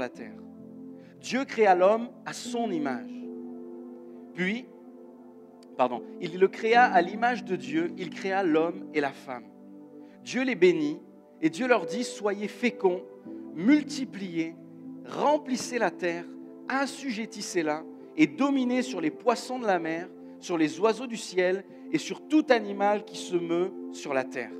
[0.00, 0.36] la terre.
[1.20, 3.10] Dieu créa l'homme à son image.
[4.34, 4.66] Puis,
[5.76, 9.44] pardon, il le créa à l'image de Dieu, il créa l'homme et la femme.
[10.24, 11.00] Dieu les bénit
[11.40, 13.02] et Dieu leur dit, soyez féconds,
[13.54, 14.54] multipliez,
[15.06, 16.24] remplissez la terre,
[16.68, 17.82] assujettissez-la
[18.16, 20.08] et dominez sur les poissons de la mer,
[20.38, 24.52] sur les oiseaux du ciel et sur tout animal qui se meut sur la terre.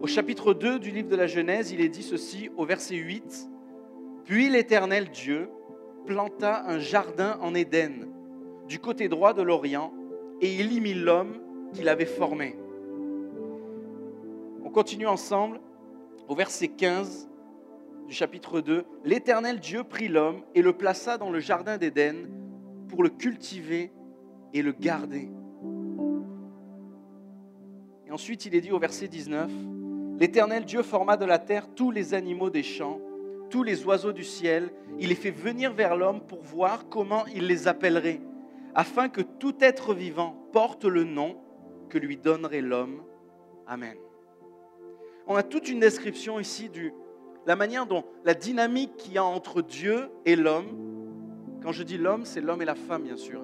[0.00, 3.48] Au chapitre 2 du livre de la Genèse, il est dit ceci au verset 8.
[4.26, 5.48] Puis l'Éternel Dieu
[6.04, 8.08] planta un jardin en Éden,
[8.68, 9.92] du côté droit de l'Orient,
[10.40, 11.40] et il y mit l'homme
[11.72, 12.56] qu'il avait formé.
[14.64, 15.60] On continue ensemble
[16.28, 17.28] au verset 15
[18.08, 18.84] du chapitre 2.
[19.04, 22.28] L'Éternel Dieu prit l'homme et le plaça dans le jardin d'Éden
[22.88, 23.92] pour le cultiver
[24.52, 25.30] et le garder.
[28.10, 29.50] Ensuite, il est dit au verset 19,
[30.18, 32.98] L'Éternel Dieu forma de la terre tous les animaux des champs,
[33.50, 34.70] tous les oiseaux du ciel.
[34.98, 38.20] Il les fait venir vers l'homme pour voir comment il les appellerait,
[38.74, 41.36] afin que tout être vivant porte le nom
[41.88, 43.02] que lui donnerait l'homme.
[43.66, 43.96] Amen.
[45.26, 46.90] On a toute une description ici de
[47.46, 50.68] la manière dont la dynamique qu'il y a entre Dieu et l'homme.
[51.62, 53.42] Quand je dis l'homme, c'est l'homme et la femme, bien sûr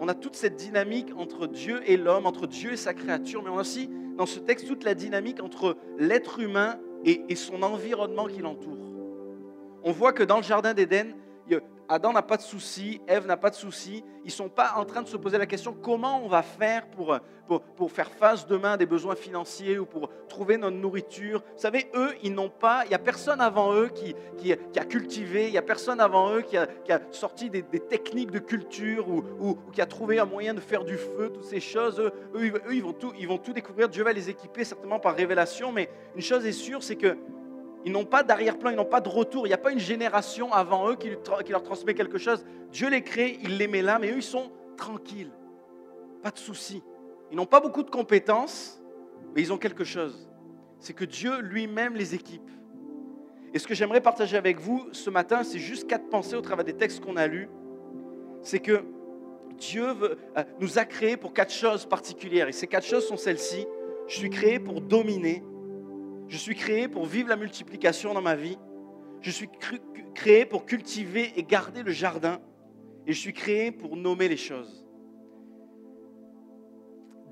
[0.00, 3.50] on a toute cette dynamique entre Dieu et l'homme, entre Dieu et sa créature, mais
[3.50, 8.26] on a aussi dans ce texte toute la dynamique entre l'être humain et, son environnement
[8.26, 8.76] qui l'entoure.
[9.82, 11.14] On voit que dans le Jardin d'Éden,
[11.90, 14.04] Adam n'a pas de souci, Ève n'a pas de souci.
[14.22, 16.86] Ils ne sont pas en train de se poser la question comment on va faire
[16.86, 17.18] pour,
[17.76, 21.42] pour, faire face demain à des besoins financiers ou pour trouver notre nourriture?
[21.56, 24.84] Vous savez, eux, ils n'ont pas, il n'y a personne avant eux qui, qui, a
[24.84, 26.68] cultivé, il n'y a personne avant eux qui a,
[27.10, 30.96] sorti des, techniques de culture ou, ou, qui a trouvé un moyen de faire du
[30.96, 31.98] feu, toutes ces choses.
[31.98, 33.88] Eux, eux, ils, vont tout, ils vont tout découvrir.
[33.88, 37.16] Dieu va les équiper certainement par révélation, mais une chose est sûre, c'est que
[37.84, 39.46] ils n'ont pas d'arrière-plan, ils n'ont pas de retour.
[39.46, 41.10] Il n'y a pas une génération avant eux qui,
[41.50, 42.44] leur transmet quelque chose.
[42.70, 45.30] Dieu les crée, il les met là, mais eux, ils sont tranquilles.
[46.22, 46.82] Pas de soucis.
[47.30, 48.82] Ils n'ont pas beaucoup de compétences,
[49.34, 50.28] mais ils ont quelque chose.
[50.78, 52.50] C'est que Dieu lui-même les équipe.
[53.52, 56.64] Et ce que j'aimerais partager avec vous ce matin, c'est juste quatre pensées au travers
[56.64, 57.48] des textes qu'on a lus.
[58.42, 58.84] C'est que
[59.56, 60.14] Dieu euh,
[60.60, 62.48] nous a créés pour quatre choses particulières.
[62.48, 63.66] Et ces quatre choses sont celles-ci.
[64.06, 65.42] Je suis créé pour dominer,
[66.30, 68.56] je suis créé pour vivre la multiplication dans ma vie.
[69.20, 69.50] Je suis
[70.14, 72.40] créé pour cultiver et garder le jardin.
[73.04, 74.86] Et je suis créé pour nommer les choses.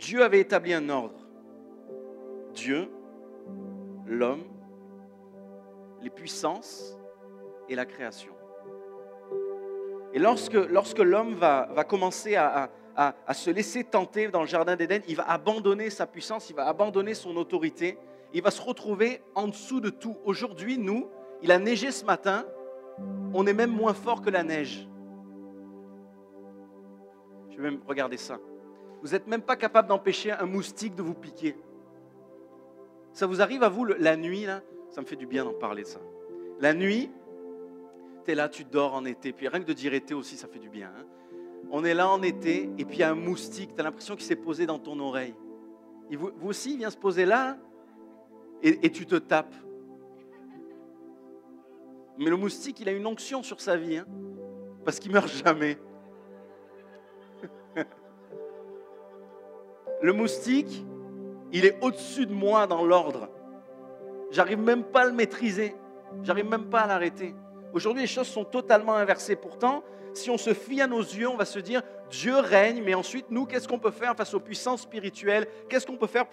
[0.01, 1.29] Dieu avait établi un ordre.
[2.55, 2.91] Dieu,
[4.05, 4.43] l'homme,
[6.03, 6.99] les puissances
[7.69, 8.33] et la création.
[10.13, 12.69] Et lorsque, l'homme va, commencer à,
[13.33, 17.15] se laisser tenter dans le Jardin d'Éden, il va abandonner sa puissance, il va abandonner
[17.15, 17.97] son autorité
[18.33, 20.17] il va se retrouver en dessous de tout.
[20.25, 21.09] Aujourd'hui, nous,
[21.43, 22.45] il a neigé ce matin,
[23.33, 24.89] on est même moins fort que la neige.
[27.51, 28.39] Je vais même regarder ça.
[29.03, 31.57] Vous n'êtes même pas capable d'empêcher un moustique de vous piquer.
[33.13, 34.63] Ça vous arrive à vous la nuit, là?
[34.91, 36.01] Ça me fait du bien d'en parler ça.
[36.61, 37.11] La nuit,
[38.25, 39.33] tu es là, tu dors en été.
[39.33, 40.89] Puis rien que de dire été aussi, ça fait du bien.
[40.89, 41.05] Hein.
[41.71, 44.17] On est là en été, et puis il y a un moustique, tu as l'impression
[44.17, 45.35] qu'il s'est posé dans ton oreille.
[46.11, 47.59] vous, vous, aussi, il vient se poser là,
[48.63, 49.55] et, tu te tapes.
[52.19, 54.07] Mais le moustique, il a une onction sur sa vie, hein,
[54.85, 55.79] parce qu'il meurt jamais.
[60.03, 60.85] le moustique,
[61.53, 63.31] il est au-dessus de moi dans l'ordre.
[64.31, 65.75] J'arrive même pas à le maîtriser.
[66.23, 67.35] J'arrive même pas à l'arrêter.
[67.73, 69.37] Aujourd'hui, les choses sont totalement inversées.
[69.37, 69.83] Pourtant,
[70.15, 73.27] si on se fie à nos yeux, on va se dire Dieu règne, mais ensuite,
[73.31, 75.47] nous, qu'est-ce qu'on peut faire face aux puissances spirituelles?
[75.69, 76.27] Qu'est-ce qu'on peut faire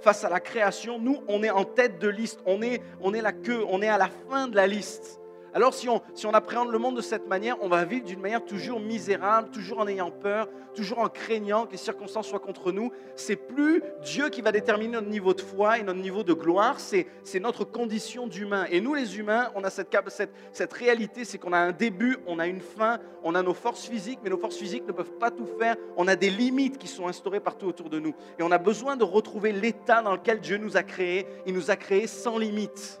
[0.00, 0.98] face à la création?
[0.98, 3.88] Nous, on est en tête de liste, on est, on est la queue, on est
[3.88, 5.20] à la fin de la liste.
[5.54, 8.18] Alors si on, si on appréhende le monde de cette manière, on va vivre d'une
[8.18, 12.72] manière toujours misérable, toujours en ayant peur, toujours en craignant que les circonstances soient contre
[12.72, 12.90] nous.
[13.14, 16.80] C'est plus Dieu qui va déterminer notre niveau de foi et notre niveau de gloire,
[16.80, 17.06] c'est
[17.40, 18.66] notre condition d'humain.
[18.72, 22.18] Et nous les humains, on a cette, cette, cette réalité, c'est qu'on a un début,
[22.26, 25.18] on a une fin, on a nos forces physiques, mais nos forces physiques ne peuvent
[25.20, 25.76] pas tout faire.
[25.96, 28.14] On a des limites qui sont instaurées partout autour de nous.
[28.40, 31.28] Et on a besoin de retrouver l'état dans lequel Dieu nous a créés.
[31.46, 33.00] Il nous a créés sans limite.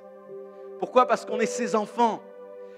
[0.78, 1.06] Pourquoi?
[1.06, 2.22] Parce qu'on est ses enfants.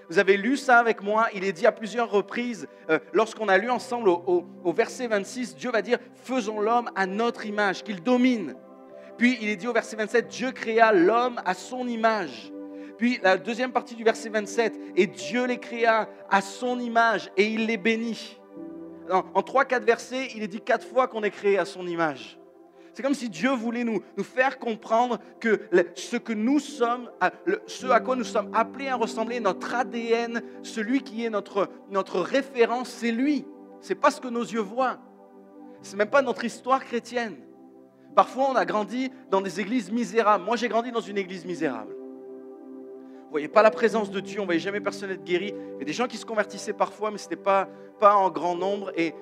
[0.09, 3.57] Vous avez lu ça avec moi, il est dit à plusieurs reprises, euh, lorsqu'on a
[3.57, 8.55] lu ensemble au, verset 26, Dieu va dire, faisons l'homme à notre image, qu'il domine.
[9.17, 12.53] Puis il est dit au verset 27, Dieu créa l'homme à son image.
[12.97, 17.45] Puis la deuxième partie du verset 27, et Dieu les créa à son image et
[17.45, 18.39] il les bénit.
[19.09, 22.37] En, trois, quatre versets, il est dit quatre fois qu'on est créé à son image.
[22.97, 27.11] C'est comme si Dieu voulait nous, nous faire comprendre que ce que nous sommes,
[27.67, 32.19] ce à quoi nous sommes appelés à ressembler, notre ADN, celui qui est notre, notre
[32.19, 33.45] référence, c'est lui.
[33.81, 34.97] C'est pas ce que nos yeux voient.
[35.83, 37.35] C'est même pas notre histoire chrétienne.
[38.15, 40.43] Parfois, on a grandi dans des églises misérables.
[40.43, 41.93] Moi, j'ai grandi dans une église misérable.
[41.93, 45.53] Vous voyez pas la présence de Dieu, on voyait jamais personne être guéri.
[45.75, 48.31] Il y a des gens qui se convertissaient parfois, mais ce n'était pas, pas en
[48.31, 48.91] grand nombre.
[48.97, 49.13] Et,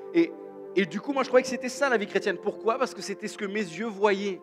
[0.76, 2.38] et du coup, moi, je croyais que c'était ça la vie chrétienne.
[2.38, 2.78] Pourquoi?
[2.78, 4.42] Parce que c'était ce que mes yeux voyaient.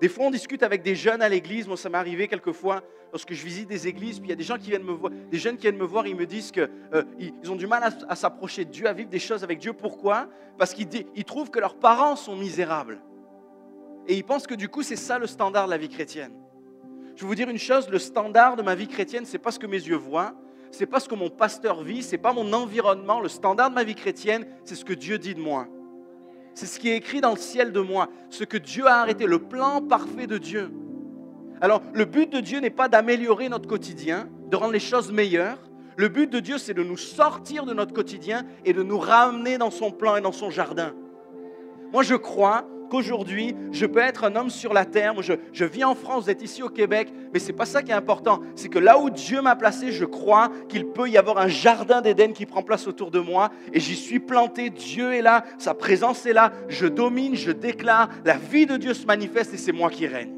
[0.00, 1.68] Des fois, on discute avec des jeunes à l'église.
[1.68, 2.82] Moi, ça m'est arrivé quelquefois
[3.12, 4.18] lorsque je visite des églises.
[4.18, 5.84] Puis il y a des gens qui viennent me voir, des jeunes qui viennent me
[5.84, 6.06] voir.
[6.06, 7.04] Ils me disent qu'ils euh,
[7.48, 9.72] ont du mal à, s'approcher de Dieu, à vivre des choses avec Dieu.
[9.72, 10.28] Pourquoi?
[10.58, 13.00] Parce qu'ils ils trouvent que leurs parents sont misérables.
[14.08, 16.32] Et ils pensent que du coup, c'est ça le standard de la vie chrétienne.
[17.14, 19.58] Je vais vous dire une chose le standard de ma vie chrétienne, c'est pas ce
[19.58, 20.34] que mes yeux voient,
[20.70, 23.20] c'est pas ce que mon pasteur vit, c'est pas mon environnement.
[23.20, 25.66] Le standard de ma vie chrétienne, c'est ce que Dieu dit de moi.
[26.54, 29.26] C'est ce qui est écrit dans le ciel de moi, ce que Dieu a arrêté,
[29.26, 30.70] le plan parfait de Dieu.
[31.60, 35.58] Alors, le but de Dieu n'est pas d'améliorer notre quotidien, de rendre les choses meilleures.
[35.96, 39.58] Le but de Dieu, c'est de nous sortir de notre quotidien et de nous ramener
[39.58, 40.94] dans son plan et dans son jardin.
[41.92, 45.14] Moi, je crois qu'aujourd'hui, je peux être un homme sur la terre.
[45.22, 47.82] je, je vis en France, vous êtes ici au Québec, mais ce n'est pas ça
[47.82, 48.40] qui est important.
[48.54, 52.02] C'est que là où Dieu m'a placé, je crois qu'il peut y avoir un jardin
[52.02, 53.50] d'Éden qui prend place autour de moi.
[53.72, 54.68] Et j'y suis planté.
[54.68, 56.52] Dieu est là, sa présence est là.
[56.68, 58.10] Je domine, je déclare.
[58.24, 60.34] La vie de Dieu se manifeste et c'est moi qui règne.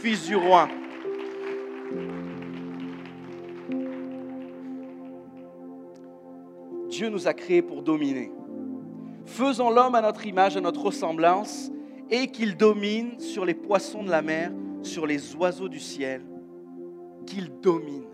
[0.00, 0.68] Fils du roi.
[6.88, 8.30] Dieu nous a créés pour dominer.
[9.26, 11.70] Faisons l'homme à notre image, à notre ressemblance,
[12.10, 16.22] et qu'il domine sur les poissons de la mer, sur les oiseaux du ciel,
[17.26, 18.04] qu'il domine.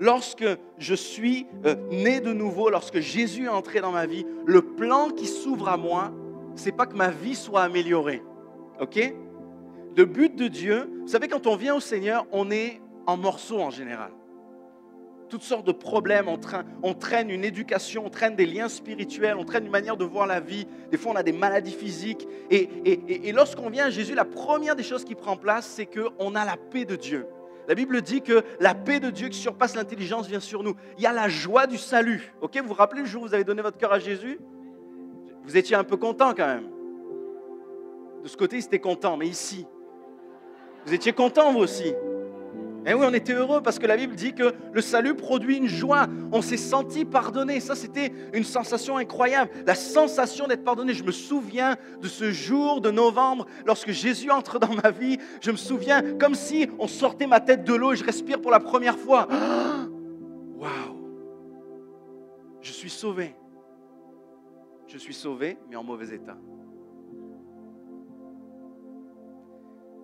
[0.00, 0.44] Lorsque
[0.76, 5.08] je suis euh, né de nouveau, lorsque Jésus est entré dans ma vie, le plan
[5.08, 6.12] qui s'ouvre à moi,
[6.56, 8.22] c'est pas que ma vie soit améliorée.
[8.80, 9.14] OK?
[9.96, 13.60] Le but de Dieu, vous savez, quand on vient au Seigneur, on est en morceaux
[13.60, 14.10] en général
[15.28, 19.64] toutes sortes de problèmes, on traîne, une éducation, on traîne des liens spirituels, on traîne
[19.64, 20.66] une manière de voir la vie.
[20.90, 22.26] Des fois, on a des maladies physiques.
[22.50, 26.44] Et, lorsqu'on vient à Jésus, la première des choses qui prend place, c'est qu'on a
[26.44, 27.26] la paix de Dieu.
[27.66, 30.74] La Bible dit que la paix de Dieu qui surpasse l'intelligence vient sur nous.
[30.98, 32.34] Il y a la joie du salut.
[32.42, 34.38] Ok, vous vous rappelez le jour où vous avez donné votre cœur à Jésus?
[35.44, 36.68] Vous étiez un peu content quand même.
[38.22, 39.66] De ce côté, ils étaient contents, mais ici,
[40.86, 41.94] vous étiez content vous aussi.
[42.86, 45.68] Eh oui, on était heureux parce que la Bible dit que le salut produit une
[45.68, 46.06] joie.
[46.32, 47.60] On s'est senti pardonné.
[47.60, 49.50] Ça, c'était une sensation incroyable.
[49.66, 50.92] La sensation d'être pardonné.
[50.92, 55.18] Je me souviens de ce jour de novembre, lorsque Jésus entre dans ma vie.
[55.40, 58.50] Je me souviens comme si on sortait ma tête de l'eau et je respire pour
[58.50, 59.28] la première fois.
[60.58, 60.94] Waouh!
[62.60, 63.34] Je suis sauvé.
[64.86, 66.36] Je suis sauvé, mais en mauvais état.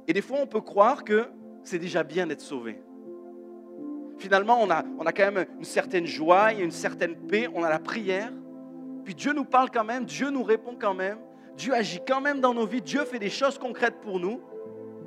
[0.09, 1.29] Et des fois, on peut croire que
[1.63, 2.81] c'est déjà bien d'être sauvé.
[4.19, 7.71] Finalement, on a, on a quand même une certaine joie, une certaine paix, on a
[7.71, 8.31] la prière.
[9.05, 11.19] Puis Dieu nous parle quand même, Dieu nous répond quand même,
[11.57, 14.41] Dieu agit quand même dans nos vies, Dieu fait des choses concrètes pour nous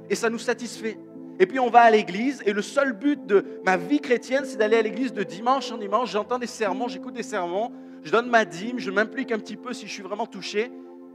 [0.09, 0.97] et ça nous satisfait.
[1.39, 4.57] Et puis on va à l'église et le seul but de ma vie chrétienne, c'est
[4.57, 6.11] d'aller à l'église de dimanche en dimanche.
[6.11, 7.71] J'entends des sermons, j'écoute des sermons,
[8.03, 10.71] je donne ma dîme, je m'implique un petit peu si je suis vraiment touché.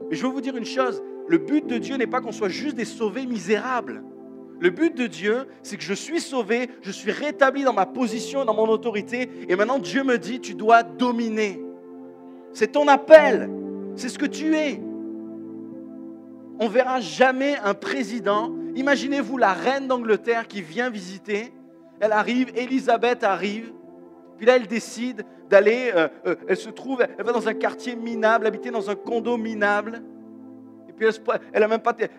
[0.08, 2.48] Mais je veux vous dire une chose, le but de Dieu n'est pas qu'on soit
[2.48, 4.02] juste des sauvés misérables.
[4.60, 8.44] Le but de Dieu, c'est que je suis sauvé, je suis rétabli dans ma position,
[8.44, 11.62] dans mon autorité, et maintenant Dieu me dit, tu dois dominer.
[12.52, 13.48] C'est ton appel,
[13.94, 14.80] c'est ce que tu es.
[16.58, 18.52] On verra jamais un président.
[18.74, 21.52] Imaginez-vous la reine d'Angleterre qui vient visiter.
[22.00, 23.72] Elle arrive, Elisabeth arrive,
[24.36, 27.96] puis là elle décide d'aller, euh, euh, elle se trouve, elle va dans un quartier
[27.96, 30.02] minable, habiter dans un condo minable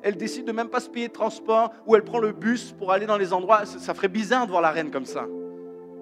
[0.04, 2.92] elle décide de même pas se payer de transport, ou elle prend le bus pour
[2.92, 3.66] aller dans les endroits.
[3.66, 5.28] Ça, ferait bizarre de voir la reine comme ça.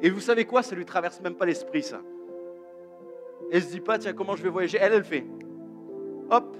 [0.01, 0.63] Et vous savez quoi?
[0.63, 2.01] Ça lui traverse même pas l'esprit, ça.
[3.51, 4.77] Elle se dit pas, tiens, comment je vais voyager?
[4.79, 5.25] Elle, elle fait.
[6.29, 6.55] Hop.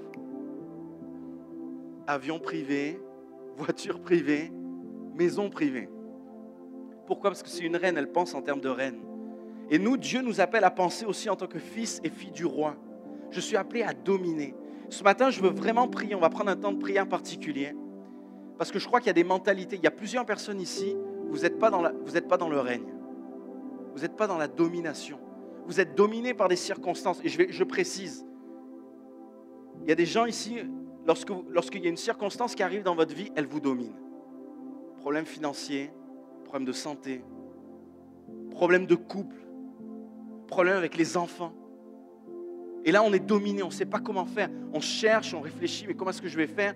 [2.06, 2.98] Avion privé,
[3.56, 4.50] voiture privée,
[5.14, 5.90] maison privée.
[7.06, 7.30] Pourquoi?
[7.30, 9.00] Parce que c'est une reine, elle pense en termes de reine.
[9.70, 12.46] Et nous, Dieu nous appelle à penser aussi en tant que fils et fille du
[12.46, 12.76] roi.
[13.30, 14.54] Je suis appelé à dominer.
[14.90, 16.14] Ce matin, je veux vraiment prier.
[16.14, 17.74] On va prendre un temps de prière particulier.
[18.56, 19.76] Parce que je crois qu'il y a des mentalités.
[19.76, 20.96] Il y a plusieurs personnes ici.
[21.30, 21.82] Vous n'êtes pas, dans
[22.28, 22.92] pas dans le règne.
[23.94, 25.18] Vous n'êtes pas dans la domination.
[25.66, 27.20] Vous êtes dominé par des circonstances.
[27.22, 28.26] Et je, je précise.
[29.82, 30.56] Il y a des gens ici,
[31.06, 33.94] lorsqu'il y a une circonstance qui arrive dans votre vie, elle vous domine.
[34.98, 35.90] Problème financier,
[36.44, 37.22] problème de santé,
[38.50, 39.36] problème de couple,
[40.48, 41.52] problème avec les enfants
[42.88, 44.48] Et là, on est dominé, on ne sait pas comment faire.
[44.72, 46.74] On cherche, on réfléchit, mais comment est-ce que je vais faire?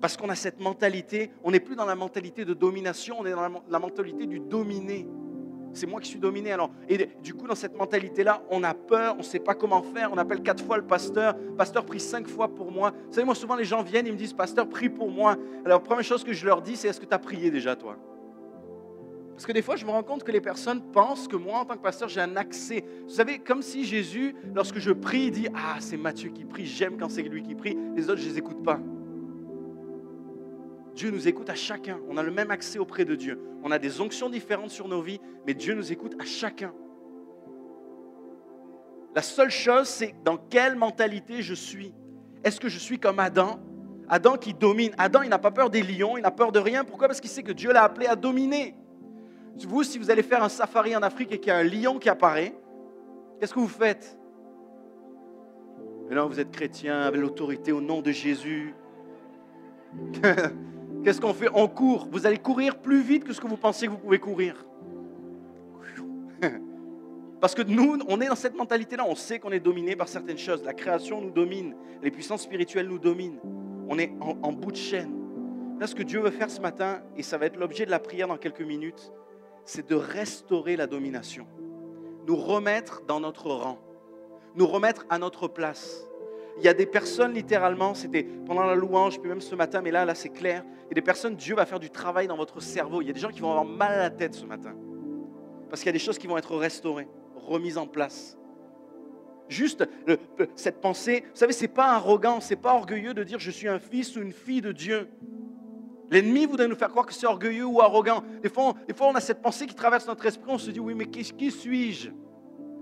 [0.00, 3.32] Parce qu'on a cette mentalité, on n'est plus dans la mentalité de domination, on est
[3.32, 5.06] dans la, mentalité du dominé.
[5.74, 6.52] C'est moi qui suis dominé.
[6.52, 9.82] Alors, et du coup, dans cette mentalité-là, on a peur, on ne sait pas comment
[9.82, 10.10] faire.
[10.10, 11.36] On appelle quatre fois le pasteur.
[11.58, 12.92] Pasteur, prie cinq fois pour moi.
[13.08, 15.36] Vous savez, moi, souvent, les gens viennent, ils me disent, Pasteur, prie pour moi.
[15.66, 17.76] Alors, la première chose que je leur dis, c'est Est-ce que tu as prié déjà,
[17.76, 17.98] toi?
[19.42, 21.64] Parce que des fois, je me rends compte que les personnes pensent que moi, en
[21.64, 22.84] tant que pasteur, j'ai un accès.
[23.02, 26.96] Vous savez, comme si Jésus, lorsque je prie, dit Ah, c'est Matthieu qui prie, j'aime
[26.96, 28.78] quand c'est lui qui prie, les autres, je ne les écoute pas.
[30.94, 31.98] Dieu nous écoute à chacun.
[32.08, 33.40] On a le même accès auprès de Dieu.
[33.64, 36.72] On a des onctions différentes sur nos vies, mais Dieu nous écoute à chacun.
[39.16, 41.92] La seule chose, c'est dans quelle mentalité je suis.
[42.44, 43.58] Est-ce que je suis comme Adam?
[44.08, 44.92] Adam qui domine.
[44.98, 46.84] Adam, il n'a pas peur des lions, il n'a peur de rien.
[46.84, 47.08] Pourquoi?
[47.08, 48.76] Parce qu'il sait que Dieu l'a appelé à dominer.
[49.60, 51.98] Vous, si vous allez faire un safari en Afrique et qu'il y a un lion
[51.98, 52.54] qui apparaît,
[53.38, 54.18] qu'est-ce que vous faites
[56.08, 58.74] Mais non, vous êtes chrétien avec l'autorité au nom de Jésus.
[61.04, 62.08] qu'est-ce qu'on fait On court.
[62.10, 64.64] Vous allez courir plus vite que ce que vous pensez que vous pouvez courir.
[67.40, 69.04] Parce que nous, on est dans cette mentalité-là.
[69.06, 70.64] On sait qu'on est dominé par certaines choses.
[70.64, 71.74] La création nous domine.
[72.02, 73.38] Les puissances spirituelles nous dominent.
[73.88, 75.12] On est en, en bout de chaîne.
[75.78, 77.98] Là, ce que Dieu veut faire ce matin, et ça va être l'objet de la
[77.98, 79.12] prière dans quelques minutes,
[79.64, 81.46] c'est de restaurer la domination,
[82.26, 83.78] nous remettre dans notre rang,
[84.54, 86.06] nous remettre à notre place.
[86.58, 89.90] Il y a des personnes, littéralement, c'était pendant la louange, puis même ce matin, mais
[89.90, 90.64] là, là, c'est clair.
[90.84, 93.00] Il y a des personnes, Dieu va faire du travail dans votre cerveau.
[93.00, 94.74] Il y a des gens qui vont avoir mal à la tête ce matin.
[95.70, 98.36] Parce qu'il y a des choses qui vont être restaurées, remises en place.
[99.48, 99.88] Juste
[100.54, 103.50] cette pensée, vous savez, ce n'est pas arrogant, ce n'est pas orgueilleux de dire je
[103.50, 105.08] suis un fils ou une fille de Dieu.
[106.12, 108.22] L'ennemi voudrait nous faire croire que c'est orgueilleux ou arrogant.
[108.42, 110.44] Des fois, on, des fois, on a cette pensée qui traverse notre esprit.
[110.46, 112.10] On se dit, oui, mais qui, suis-je?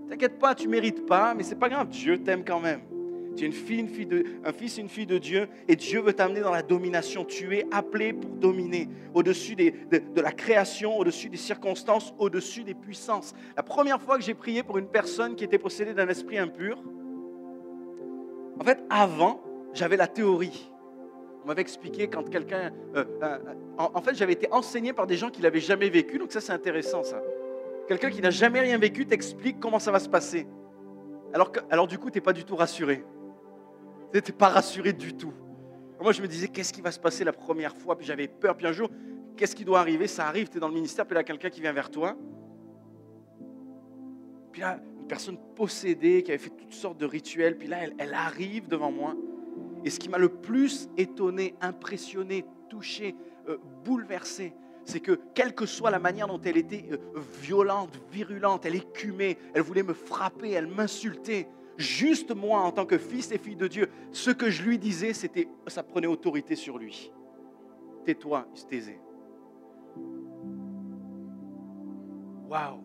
[0.08, 1.88] T'inquiète pas, tu mérites pas, mais c'est pas grave.
[1.90, 2.80] Dieu t'aime quand même.
[3.36, 6.00] Tu es une fille, une fille de, un fils, une fille de Dieu, et Dieu
[6.00, 7.24] veut t'amener dans la domination.
[7.24, 12.74] Tu es appelé pour dominer au-dessus de, de, la création, au-dessus des circonstances, au-dessus des
[12.74, 13.32] puissances.
[13.56, 16.82] La première fois que j'ai prié pour une personne qui était possédée d'un esprit impur,
[18.58, 19.40] en fait, avant,
[19.72, 20.69] j'avais la théorie.
[21.42, 22.70] On m'avait expliqué quand quelqu'un...
[22.94, 23.38] Euh, euh,
[23.78, 26.52] en, fait, j'avais été enseigné par des gens qui l'avaient jamais vécu, donc ça c'est
[26.52, 27.22] intéressant ça.
[27.88, 30.46] Quelqu'un qui n'a jamais rien vécu t'explique comment ça va se passer.
[31.32, 33.04] Alors, alors du coup, tu n'es pas du tout rassuré.
[34.12, 35.32] Tu n'es pas rassuré du tout.
[36.00, 37.96] Moi, je me disais, qu'est-ce qui va se passer la première fois?
[37.96, 38.56] Puis j'avais peur.
[38.56, 38.90] Puis un jour,
[39.36, 40.06] qu'est-ce qui doit arriver?
[40.06, 42.16] Ça arrive, tu es dans le ministère, puis là, quelqu'un qui vient vers toi.
[44.52, 47.56] Puis là, une personne possédée qui avait fait toutes sortes de rituels.
[47.56, 49.14] Puis là, elle arrive devant moi.
[49.84, 53.14] Et ce qui m'a le plus étonné, impressionné, touché,
[53.48, 56.98] euh, bouleversé, c'est que quelle que soit la manière dont elle était euh,
[57.40, 62.98] violente, virulente, elle écumait, elle voulait me frapper, elle m'insultait, juste moi en tant que
[62.98, 66.78] fils et fille de Dieu, ce que je lui disais, c'était, ça prenait autorité sur
[66.78, 67.10] lui.
[68.04, 69.00] Tais-toi, il se taisait.
[72.48, 72.80] Waouh,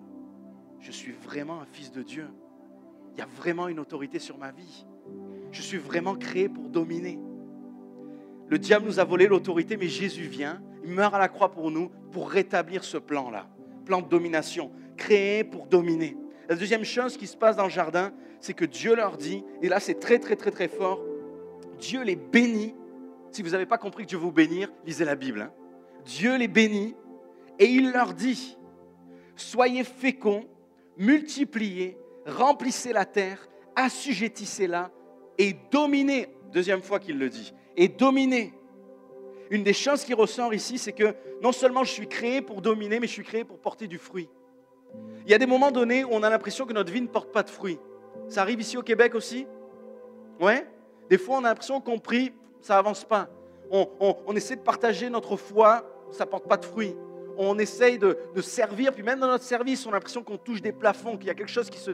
[0.80, 2.28] je suis vraiment un fils de Dieu.
[3.14, 4.86] Il y a vraiment une autorité sur ma vie.
[5.56, 7.18] Je suis vraiment créé pour dominer.
[8.50, 11.72] Le diable nous a volé l'autorité, mais Jésus vient, il meurt à la croix pour
[11.72, 13.48] nous, pour rétablir ce plan-là,
[13.86, 16.18] plan de domination, créé pour dominer.
[16.50, 19.70] La deuxième chose qui se passe dans le jardin, c'est que Dieu leur dit, et
[19.70, 21.00] là c'est très très très très fort,
[21.80, 22.76] Dieu les bénit.
[23.32, 25.40] Si vous n'avez pas compris que Dieu vous bénir, lisez la Bible.
[25.40, 25.54] Hein.
[26.04, 26.96] Dieu les bénit
[27.60, 28.58] et il leur dit,
[29.38, 30.44] soyez féconds,
[30.98, 33.48] multipliez, remplissez la terre,
[33.78, 34.92] assujettissez-la
[35.38, 36.30] et dominer.
[36.52, 37.54] Deuxième fois qu'il le dit.
[37.76, 38.54] Et dominer.
[39.50, 43.00] Une des choses qui ressort ici, c'est que non seulement je suis créé pour dominer,
[43.00, 44.30] mais je suis créé pour porter du fruit.
[45.26, 47.32] Il y a des moments donnés où on a l'impression que notre vie ne porte
[47.32, 47.80] pas de fruit.
[48.28, 49.46] Ça arrive ici au Québec aussi?
[50.40, 50.68] Ouais?
[51.10, 53.30] Des fois, on a l'impression qu'on prie, ça avance pas.
[53.70, 56.96] On, on essaie de partager notre foi, ça porte pas de fruit
[57.38, 60.72] on essaye de, servir, puis même dans notre service, on a l'impression qu'on touche des
[60.72, 61.92] plafonds, qu'il y a quelque chose qui se,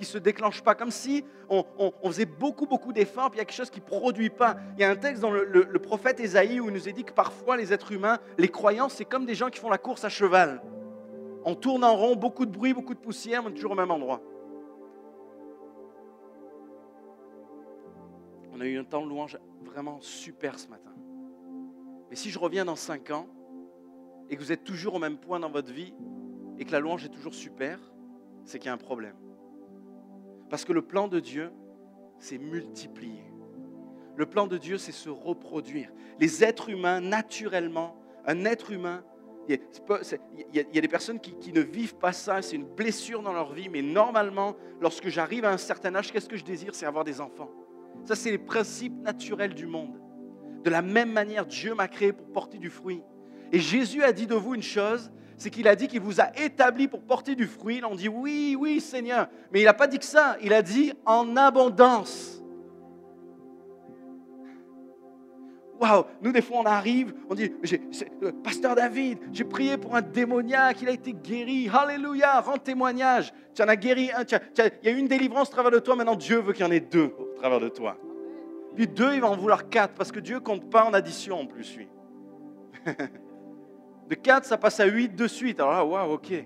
[0.00, 1.64] se déclenche pas, comme si on,
[2.04, 4.56] faisait beaucoup, beaucoup d'efforts, puis il y a quelque chose qui produit pas.
[4.76, 7.12] Il y a un texte dans le, prophète Ésaïe où il nous est dit que
[7.12, 10.08] parfois les êtres humains, les croyants, c'est comme des gens qui font la course à
[10.08, 10.62] cheval.
[11.44, 14.20] On tourne en rond, beaucoup de bruit, beaucoup de poussière, mais toujours au même endroit.
[18.54, 20.92] On a eu un temps de louange vraiment super ce matin.
[22.10, 23.26] Mais si je reviens dans cinq ans,
[24.30, 25.94] et que vous êtes toujours au même point dans votre vie
[26.58, 27.78] et que la louange est toujours super,
[28.44, 29.16] c'est qu'il y a un problème.
[30.50, 31.50] Parce que le plan de Dieu,
[32.18, 33.24] c'est multiplier.
[34.16, 35.90] Le plan de Dieu, c'est se reproduire.
[36.20, 39.02] Les êtres humains, naturellement, un être humain
[39.48, 39.58] Il
[40.54, 43.68] y, a, des personnes qui, ne vivent pas ça, c'est une blessure dans leur vie,
[43.68, 46.74] mais normalement, lorsque j'arrive à un certain âge, qu'est-ce que je désire?
[46.74, 47.50] C'est avoir des enfants.
[48.04, 50.00] Ça, c'est les principes naturels du monde.
[50.62, 53.02] De la même manière, Dieu m'a créé pour porter du fruit.
[53.52, 56.34] Et Jésus a dit de vous une chose, c'est qu'il a dit qu'il vous a
[56.38, 57.80] établi pour porter du fruit.
[57.80, 59.28] Là, on dit oui, oui, Seigneur.
[59.52, 60.36] Mais il n'a pas dit que ça.
[60.42, 62.42] Il a dit en abondance.
[65.80, 67.52] Waouh, nous des fois on arrive, on dit,
[68.22, 73.32] euh, Pasteur David, j'ai prié pour un démoniaque, il a été guéri, Alléluia, rends témoignage.
[73.52, 74.22] Tu en as guéri un,
[74.84, 76.70] il y a une délivrance au travers de toi, maintenant Dieu veut qu'il y en
[76.70, 77.96] ait deux au travers de toi.
[78.76, 81.46] Puis deux, il va en vouloir quatre, parce que Dieu compte pas en addition en
[81.46, 81.88] plus, lui.
[84.12, 85.58] De 4, ça passe à 8 de suite.
[85.58, 86.44] Alors là, waouh, ok.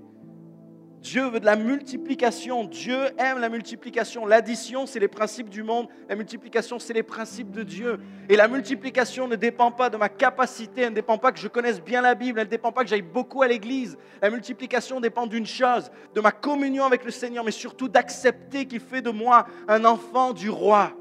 [1.00, 2.62] Dieu veut de la multiplication.
[2.62, 4.24] Dieu aime la multiplication.
[4.24, 5.88] L'addition, c'est les principes du monde.
[6.08, 7.98] La multiplication, c'est les principes de Dieu.
[8.28, 10.82] Et la multiplication ne dépend pas de ma capacité.
[10.82, 12.38] Elle ne dépend pas que je connaisse bien la Bible.
[12.38, 13.98] Elle ne dépend pas que j'aille beaucoup à l'église.
[14.22, 18.78] La multiplication dépend d'une chose, de ma communion avec le Seigneur, mais surtout d'accepter qu'il
[18.78, 20.92] fait de moi un enfant du roi.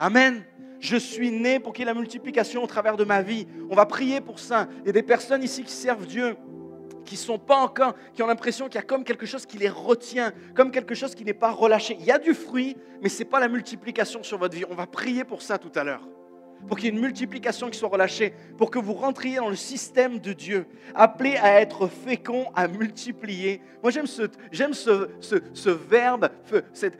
[0.00, 0.42] Amen.
[0.80, 3.46] Je suis né pour qu'il y ait la multiplication au travers de ma vie.
[3.70, 4.68] On va prier pour ça.
[4.80, 6.36] Il y a des personnes ici qui servent Dieu
[7.06, 9.68] qui sont pas encore, qui ont l'impression qu'il y a comme quelque chose qui les
[9.68, 11.96] retient, comme quelque chose qui n'est pas relâché.
[12.00, 14.64] Il y a du fruit, mais ce n'est pas la multiplication sur votre vie.
[14.68, 16.02] On va prier pour ça tout à l'heure
[16.66, 19.56] pour qu'il y ait une multiplication qui soit relâchée, pour que vous rentriez dans le
[19.56, 23.60] système de Dieu, appelé à être fécond, à multiplier.
[23.82, 26.28] Moi, j'aime ce, j'aime ce, ce, verbe,
[26.72, 26.98] cette,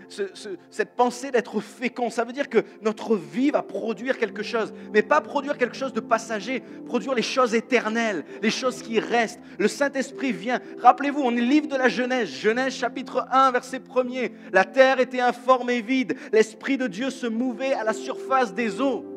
[0.70, 2.10] cette pensée d'être fécond.
[2.10, 5.92] Ça veut dire que notre vie va produire quelque chose, mais pas produire quelque chose
[5.92, 9.40] de passager, produire les choses éternelles, les choses qui restent.
[9.58, 10.60] Le Saint-Esprit vient.
[10.80, 14.32] Rappelez-vous, on est livre de la Genèse, Genèse chapitre 1, verset 1er.
[14.52, 18.80] La terre était informe et vide, l'Esprit de Dieu se mouvait à la surface des
[18.80, 19.15] eaux.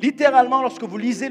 [0.00, 1.30] Littéralement, lorsque vous lisez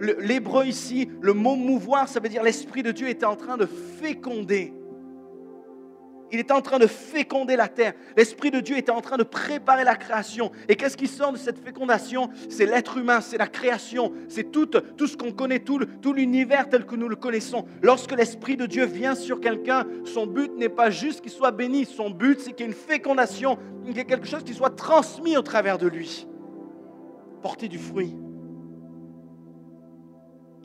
[0.00, 3.66] l'hébreu ici, le mot mouvoir, ça veut dire l'Esprit de Dieu était en train de
[3.66, 4.72] féconder.
[6.30, 7.94] Il était en train de féconder la terre.
[8.16, 10.52] L'Esprit de Dieu était en train de préparer la création.
[10.68, 12.28] Et qu'est-ce qui sort de cette fécondation?
[12.50, 15.80] C'est l'être humain, c'est la création, c'est tout, tout ce qu'on connaît, tout
[16.12, 17.64] l'univers tel que nous le connaissons.
[17.82, 21.86] Lorsque l'Esprit de Dieu vient sur quelqu'un, son but n'est pas juste qu'il soit béni,
[21.86, 24.76] son but c'est qu'il y ait une fécondation, qu'il y ait quelque chose qui soit
[24.76, 26.26] transmis au travers de lui
[27.38, 28.16] porter du fruit.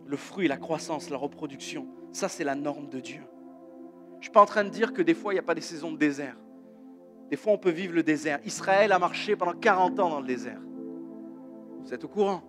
[0.06, 3.22] Le fruit, la croissance, la reproduction, ça c'est la norme de Dieu.
[4.14, 5.56] Je ne suis pas en train de dire que des fois il n'y a pas
[5.56, 6.38] des saisons de désert.
[7.30, 8.40] Des fois on peut vivre le désert.
[8.46, 10.62] Israël a marché pendant 40 ans dans le désert.
[11.84, 12.44] Vous êtes au courant?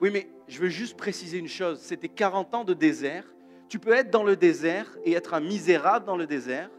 [0.00, 1.80] Oui, mais je veux juste préciser une chose.
[1.80, 3.24] C'était 40 ans de désert.
[3.68, 6.70] Tu peux être dans le désert et être un misérable dans le désert.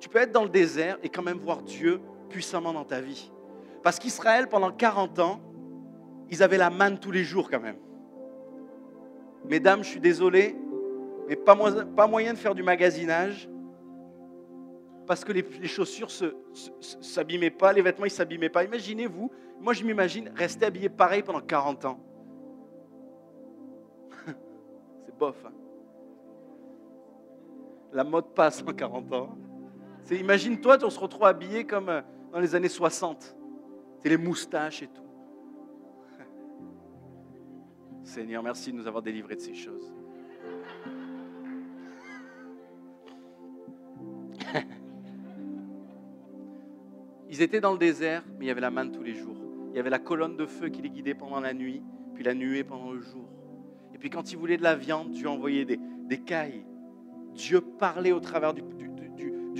[0.00, 3.30] Tu peux être dans le désert et quand même voir Dieu puissamment dans ta vie.
[3.84, 5.40] Parce qu'Israël, pendant 40 ans,
[6.30, 7.76] ils avaient la manne tous les jours quand même.
[9.44, 10.56] Mesdames, je suis désolé,
[11.28, 11.54] mais pas,
[12.06, 13.48] moyen de faire du magasinage
[15.06, 16.30] parce que les, chaussures ne
[17.02, 18.64] s'abîmaient pas, les vêtements ne s'abîmaient pas.
[18.64, 22.00] Imaginez-vous, moi je m'imagine rester habillé pareil pendant 40 ans.
[24.26, 25.36] C'est bof.
[25.44, 25.52] Hein.
[27.92, 29.36] La mode passe en 40 ans.
[30.10, 32.00] Imagine-toi, on se retrouve habillé comme euh,
[32.32, 33.36] dans les années 60
[34.10, 35.02] les moustaches et tout.
[38.04, 39.92] Seigneur, merci de nous avoir délivrés de ces choses.
[47.30, 49.36] Ils étaient dans le désert, mais il y avait la manne tous les jours.
[49.70, 51.82] Il y avait la colonne de feu qui les guidait pendant la nuit,
[52.14, 53.28] puis la nuée pendant le jour.
[53.92, 56.64] Et puis quand ils voulaient de la viande, Dieu envoyait des, des cailles.
[57.32, 58.62] Dieu parlait au travers du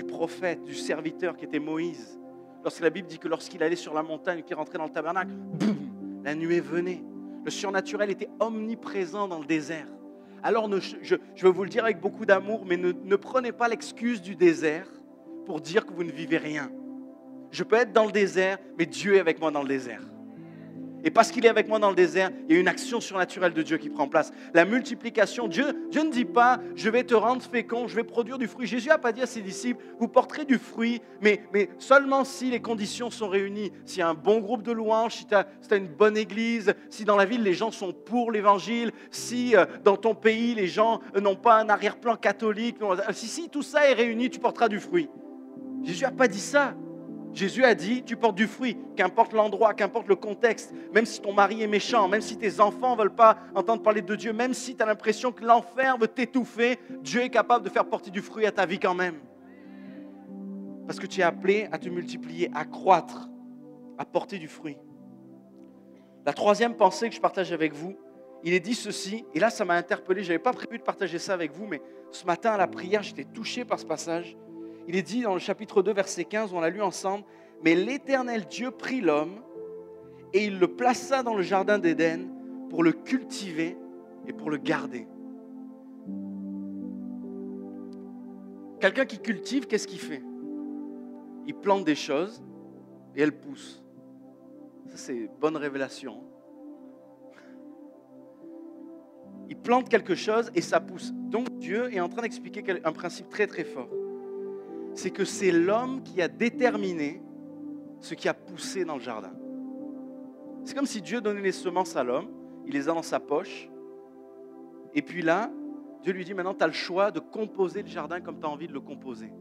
[0.05, 2.21] prophète, du serviteur qui était Moïse.
[2.65, 5.31] Lorsque la Bible dit que lorsqu'il allait sur la montagne, qu'il rentrait dans le tabernacle,
[5.31, 5.77] boum,
[6.25, 7.05] la nuée venait.
[7.45, 9.87] Le surnaturel était omniprésent dans le désert.
[10.43, 14.35] Alors je, veux vous le dire avec beaucoup d'amour, mais ne prenez pas l'excuse du
[14.35, 14.89] désert
[15.45, 16.71] pour dire que vous ne vivez rien.
[17.51, 20.01] Je peux être dans le désert, mais Dieu est avec moi dans le désert.
[21.05, 23.53] Et parce qu'il est avec moi dans le désert, il y a une action surnaturelle
[23.53, 24.33] de Dieu qui prend place.
[24.55, 28.39] La multiplication, Dieu, Dieu ne dit pas, je vais te rendre fécond, je vais produire
[28.39, 28.67] du fruit.
[28.67, 32.51] Jésus n'a pas dit à ses disciples, vous porterez du fruit, mais, mais seulement si
[32.51, 33.71] les conditions sont réunies.
[33.85, 37.05] S'il y a un bon groupe de louanges, si tu as, une bonne église, si
[37.05, 41.01] dans la ville les gens sont pour l'évangile, si euh, dans ton pays les gens
[41.21, 42.77] n'ont pas un arrière-plan catholique,
[43.13, 45.11] si, si tout ça est réuni, tu porteras du fruit.
[45.83, 46.75] Jésus n'a pas dit ça.
[47.35, 51.33] Jésus a dit, tu portes du fruit, qu'importe l'endroit, qu'importe le contexte, même si ton
[51.33, 54.55] mari est méchant, même si tes enfants ne veulent pas entendre parler de Dieu, même
[54.55, 58.23] si tu as l'impression que l'enfer veut t'étouffer, Dieu est capable de faire porter du
[58.23, 59.17] fruit à ta vie quand même.
[60.87, 63.29] Parce que tu es appelé à te multiplier, à croître,
[63.99, 64.77] à porter du fruit.
[66.25, 67.97] La troisième pensée que je partage avec vous,
[68.45, 71.19] il est dit ceci, et là ça m'a interpellé, je n'avais pas prévu de partager
[71.19, 74.37] ça avec vous, mais ce matin à la prière, j'étais touché par ce passage.
[74.87, 77.25] Il est dit dans le chapitre 2, verset 15, on l'a lu ensemble,
[77.63, 79.41] mais l'Éternel Dieu prit l'homme
[80.33, 82.29] et il le plaça dans le jardin d'Éden
[82.69, 83.79] pour le cultiver
[84.27, 85.07] et pour le garder.
[88.81, 90.23] Quelqu'un qui cultive, qu'est-ce qu'il fait?
[91.47, 92.43] Il plante des choses
[93.17, 93.83] et elles poussent.
[94.89, 96.23] Ça, c'est bonne révélation.
[99.49, 101.13] Il plante quelque chose et ça pousse.
[101.15, 103.89] Donc Dieu est en train d'expliquer un principe très très fort.
[104.95, 107.23] C'est que c'est l'homme qui a déterminé
[108.01, 109.33] ce qui a poussé dans le jardin.
[110.65, 112.31] C'est comme si Dieu donnait les semences à l'homme,
[112.67, 113.69] il les a dans sa poche,
[114.95, 115.51] et puis là,
[116.03, 118.49] Dieu lui dit maintenant, tu as le choix de composer le jardin comme tu as
[118.49, 119.33] envie de le composer.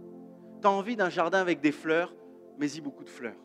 [0.62, 2.16] Tu as envie d'un jardin avec des fleurs,
[2.58, 3.36] mets-y beaucoup de fleurs.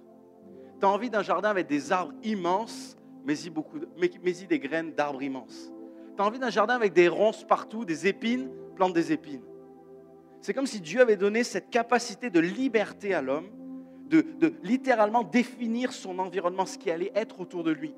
[0.81, 5.23] Tu as envie d'un jardin avec des arbres immenses, mets-y, beaucoup mets-y des graines d'arbres
[5.23, 5.73] immenses.
[6.17, 9.43] Tu as envie d'un jardin avec des ronces partout, des épines, plante des épines.
[10.41, 13.49] C'est comme si Dieu avait donné cette capacité de liberté à l'homme,
[14.09, 17.95] de, littéralement définir son environnement, ce qui allait être autour de lui.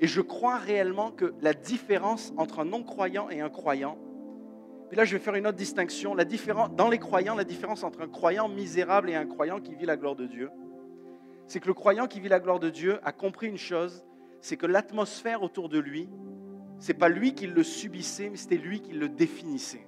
[0.00, 3.96] Et je crois réellement que la différence entre un non-croyant et un croyant,
[4.88, 7.84] puis là je vais faire une autre distinction, la différence, dans les croyants, la différence
[7.84, 10.50] entre un croyant misérable et un croyant qui vit la gloire de Dieu,
[11.46, 14.04] c'est que le croyant qui vit la gloire de Dieu a compris une chose,
[14.40, 16.08] c'est que l'atmosphère autour de lui,
[16.78, 19.86] c'est pas lui qui le subissait, mais c'était lui qui le définissait.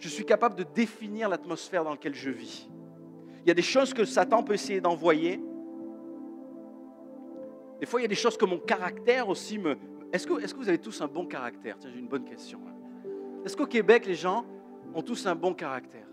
[0.00, 2.68] Je suis capable de définir l'atmosphère dans laquelle je vis.
[3.44, 5.40] Il y a des choses que Satan peut essayer d'envoyer.
[7.78, 9.76] Des fois, il y a des choses que mon caractère aussi me...
[10.12, 11.76] Est-ce que, vous avez tous un bon caractère?
[11.78, 12.60] Tiens, j'ai une bonne question.
[13.44, 14.44] Est-ce qu'au Québec, les gens
[14.94, 16.06] ont tous un bon caractère?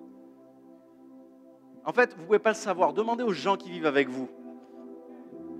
[1.86, 2.93] En fait, vous ne pouvez pas le savoir.
[2.93, 4.30] Demandez aux gens qui vivent avec vous.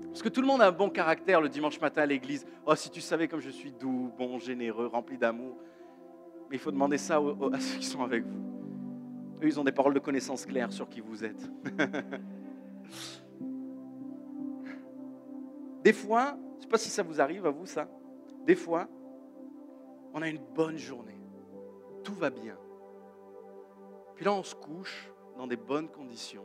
[0.04, 2.46] Parce que tout le monde a un bon caractère le dimanche matin à l'église.
[2.66, 5.56] Oh, si tu savais comme je suis doux, bon, généreux, rempli d'amour.
[6.48, 8.48] Mais il faut demander ça à ceux qui sont avec vous.
[9.42, 11.50] Eux, ils ont des paroles de connaissance claires sur qui vous êtes.
[15.84, 17.88] des fois, je ne sais pas si ça vous arrive à vous, ça.
[18.44, 18.88] Des fois,
[20.14, 21.20] on a une bonne journée.
[22.02, 22.56] Tout va bien.
[24.16, 26.44] Puis là, on se couche dans des bonnes conditions.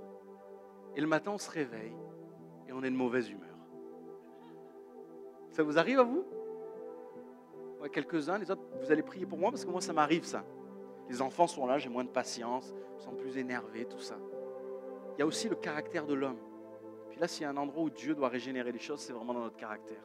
[0.95, 1.95] Et le matin, on se réveille
[2.67, 3.49] et on est de mauvaise humeur.
[5.49, 6.25] Ça vous arrive à vous?
[7.91, 10.43] Quelques-uns, les autres, vous allez prier pour moi parce que moi, ça m'arrive ça.
[11.09, 14.15] Les enfants sont là, j'ai moins de patience, ils sont plus énervés, tout ça.
[15.15, 16.39] Il y a aussi le caractère de l'homme.
[17.09, 19.33] Puis là, s'il y a un endroit où Dieu doit régénérer les choses, c'est vraiment
[19.33, 20.01] dans notre caractère.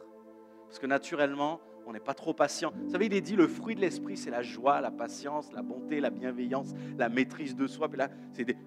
[0.66, 2.70] Parce que naturellement, on n'est pas trop patient.
[2.84, 5.62] Vous savez, il est dit, le fruit de l'esprit, c'est la joie, la patience, la
[5.62, 7.88] bonté, la bienveillance, la maîtrise de soi.
[7.88, 8.10] Puis là,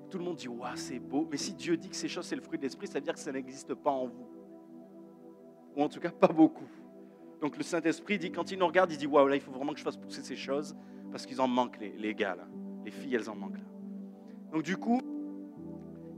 [0.09, 1.27] tout le monde dit, waouh, c'est beau.
[1.29, 3.13] Mais si Dieu dit que ces choses, c'est le fruit de l'esprit, ça veut dire
[3.13, 4.27] que ça n'existe pas en vous.
[5.75, 6.67] Ou en tout cas, pas beaucoup.
[7.41, 9.73] Donc le Saint-Esprit dit, quand il nous regarde, il dit, waouh, là, il faut vraiment
[9.73, 10.75] que je fasse pousser ces choses,
[11.11, 12.37] parce qu'ils en manquent, les, les gars.
[12.85, 13.65] Les filles, elles en manquent, là.
[14.51, 15.01] Donc du coup,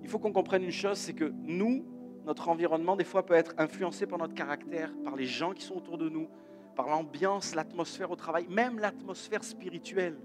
[0.02, 1.86] il faut qu'on comprenne une chose, c'est que nous,
[2.26, 5.76] notre environnement, des fois, peut être influencé par notre caractère, par les gens qui sont
[5.76, 6.28] autour de nous,
[6.76, 10.18] par l'ambiance, l'atmosphère au travail, même l'atmosphère spirituelle.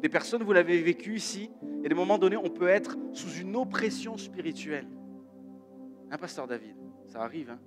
[0.00, 1.50] Des personnes, vous l'avez vécu ici,
[1.82, 4.88] et à des moments donnés, on peut être sous une oppression spirituelle.
[6.10, 6.76] Hein, pasteur David?
[7.06, 7.58] Ça arrive, hein?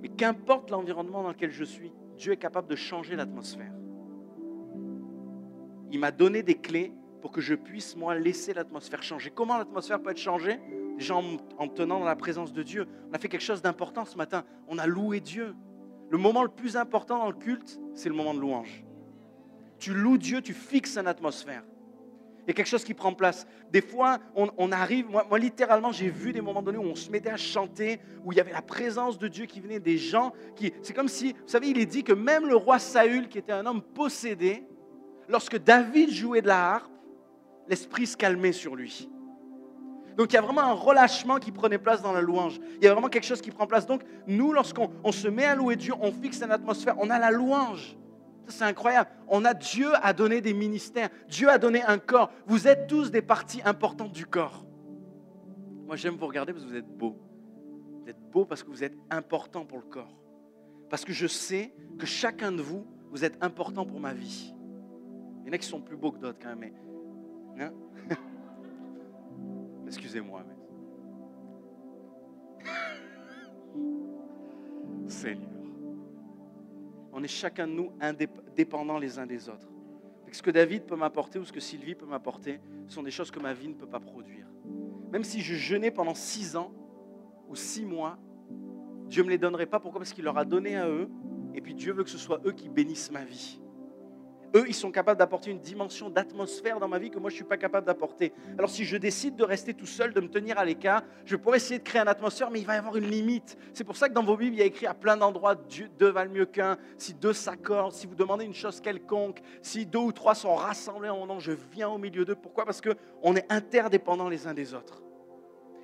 [0.00, 3.72] Mais qu'importe l'environnement dans lequel je suis, Dieu est capable de changer l'atmosphère.
[5.90, 9.30] Il m'a donné des clés pour que je puisse, moi, laisser l'atmosphère changer.
[9.30, 10.60] Comment l'atmosphère peut être changée?
[10.96, 12.86] Déjà en, en tenant dans la présence de Dieu.
[13.10, 14.44] On a fait quelque chose d'important ce matin.
[14.68, 15.54] On a loué Dieu.
[16.10, 18.84] Le moment le plus important dans le culte, c'est le moment de louange.
[19.78, 21.64] Tu loues Dieu, tu fixes une atmosphère.
[22.48, 23.46] Il y a quelque chose qui prend place.
[23.70, 27.28] Des fois, on, arrive, moi, littéralement, j'ai vu des moments donnés où on se mettait
[27.28, 30.72] à chanter, où il y avait la présence de Dieu qui venait, des gens qui...
[30.80, 33.52] C'est comme si, vous savez, il est dit que même le roi Saül, qui était
[33.52, 34.66] un homme possédé,
[35.28, 36.90] lorsque David jouait de la harpe,
[37.68, 39.10] l'esprit se calmait sur lui.
[40.16, 42.58] Donc il y a vraiment un relâchement qui prenait place dans la louange.
[42.78, 43.86] Il y a vraiment quelque chose qui prend place.
[43.86, 47.30] Donc nous, lorsqu'on se met à louer Dieu, on fixe une atmosphère, on a la
[47.30, 47.94] louange.
[48.48, 49.10] C'est incroyable.
[49.28, 51.10] On a Dieu a donné des ministères.
[51.28, 52.30] Dieu a donné un corps.
[52.46, 54.64] Vous êtes tous des parties importantes du corps.
[55.86, 57.16] Moi, j'aime vous regarder parce que vous êtes beaux.
[58.02, 60.14] Vous êtes beaux parce que vous êtes important pour le corps.
[60.90, 64.54] Parce que je sais que chacun de vous, vous êtes important pour ma vie.
[65.42, 66.72] Il y en a qui sont plus beaux que d'autres quand même.
[67.56, 67.64] Mais...
[67.64, 67.72] Hein?
[69.86, 70.44] Excusez-moi.
[70.46, 70.54] Mais...
[75.08, 75.57] Seigneur
[77.12, 79.68] on est chacun de nous indépendants les uns des autres.
[80.30, 83.40] Ce que David peut m'apporter ou ce que Sylvie peut m'apporter sont des choses que
[83.40, 84.46] ma vie ne peut pas produire.
[85.10, 86.72] Même si je jeûnais pendant six ans,
[87.48, 88.18] ou six mois,
[89.06, 89.80] Dieu ne me les donnerait pas.
[89.80, 90.00] Pourquoi?
[90.00, 91.08] Parce qu'il leur a donné à eux.
[91.54, 93.60] Et puis Dieu veut que ce soit eux qui bénissent ma vie.
[94.54, 97.38] Eux, ils sont capables d'apporter une dimension d'atmosphère dans ma vie que moi, je ne
[97.38, 98.32] suis pas capable d'apporter.
[98.58, 101.58] Alors si je décide de rester tout seul, de me tenir à l'écart, je pourrais
[101.58, 103.56] essayer de créer une atmosphère, mais il va y avoir une limite.
[103.74, 105.54] C'est pour ça que dans vos Bibles, il y a écrit à plein d'endroits,
[105.98, 109.98] deux valent mieux qu'un, si deux s'accordent, si vous demandez une chose quelconque, si deux
[109.98, 112.36] ou trois sont rassemblés en mon nom, je viens au milieu d'eux.
[112.36, 112.64] Pourquoi?
[112.64, 115.02] Parce qu'on est interdépendants les uns des autres.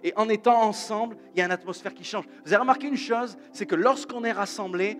[0.07, 2.27] Et en étant ensemble, il y a une atmosphère qui change.
[2.45, 4.99] Vous avez remarqué une chose, c'est que lorsqu'on est rassemblé,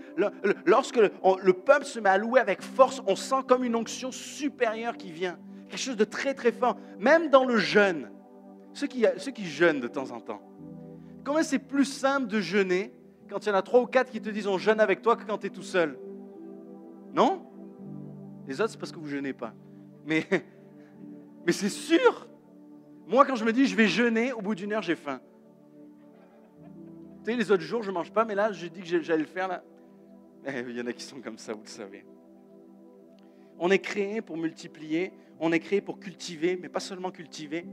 [0.65, 4.97] lorsque le, peuple se met à louer avec force, on sent comme une onction supérieure
[4.97, 5.39] qui vient.
[5.69, 6.79] Quelque chose de très très fort.
[6.99, 8.11] Même dans le jeûne,
[8.73, 10.41] ceux qui, ceux qui jeûnent de temps en temps.
[11.23, 12.95] Comment c'est plus simple de jeûner
[13.29, 15.17] quand il y en a trois ou quatre qui te disent on jeûne avec toi
[15.17, 15.99] que quand tu es tout seul?
[17.13, 17.43] Non?
[18.47, 19.53] Les autres, c'est parce que vous jeûnez pas.
[20.07, 20.27] Mais,
[21.47, 22.27] mais c'est sûr
[23.07, 25.21] moi, quand je me dis je vais jeûner, au bout d'une heure, j'ai faim.
[27.25, 29.23] Tu sais, les autres jours, je ne mange pas, mais là, je dis que j'allais
[29.23, 29.49] le faire.
[29.49, 29.63] Là.
[30.47, 32.05] Eh, il y en a qui sont comme ça, vous le savez.
[33.59, 37.67] On est créé pour multiplier, on est créé pour cultiver, mais pas seulement cultiver.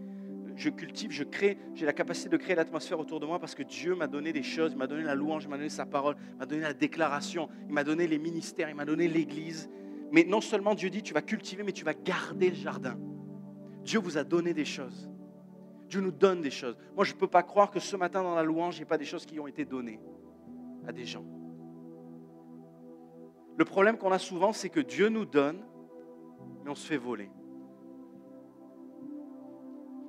[0.55, 3.63] Je cultive, je crée, j'ai la capacité de créer l'atmosphère autour de moi parce que
[3.63, 6.15] Dieu m'a donné des choses, il m'a donné la louange, il m'a donné sa parole,
[6.33, 9.69] il m'a donné la déclaration, il m'a donné les ministères, il m'a donné l'Église.
[10.11, 12.97] Mais non seulement Dieu dit tu vas cultiver, mais tu vas garder le jardin.
[13.83, 15.10] Dieu vous a donné des choses.
[15.91, 16.77] Dieu nous donne des choses.
[16.95, 18.85] Moi, je ne peux pas croire que ce matin dans la louange, il n'y ait
[18.85, 19.99] pas des choses qui ont été données
[20.87, 21.25] à des gens.
[23.57, 25.61] Le problème qu'on a souvent, c'est que Dieu nous donne,
[26.63, 27.29] mais on se fait voler.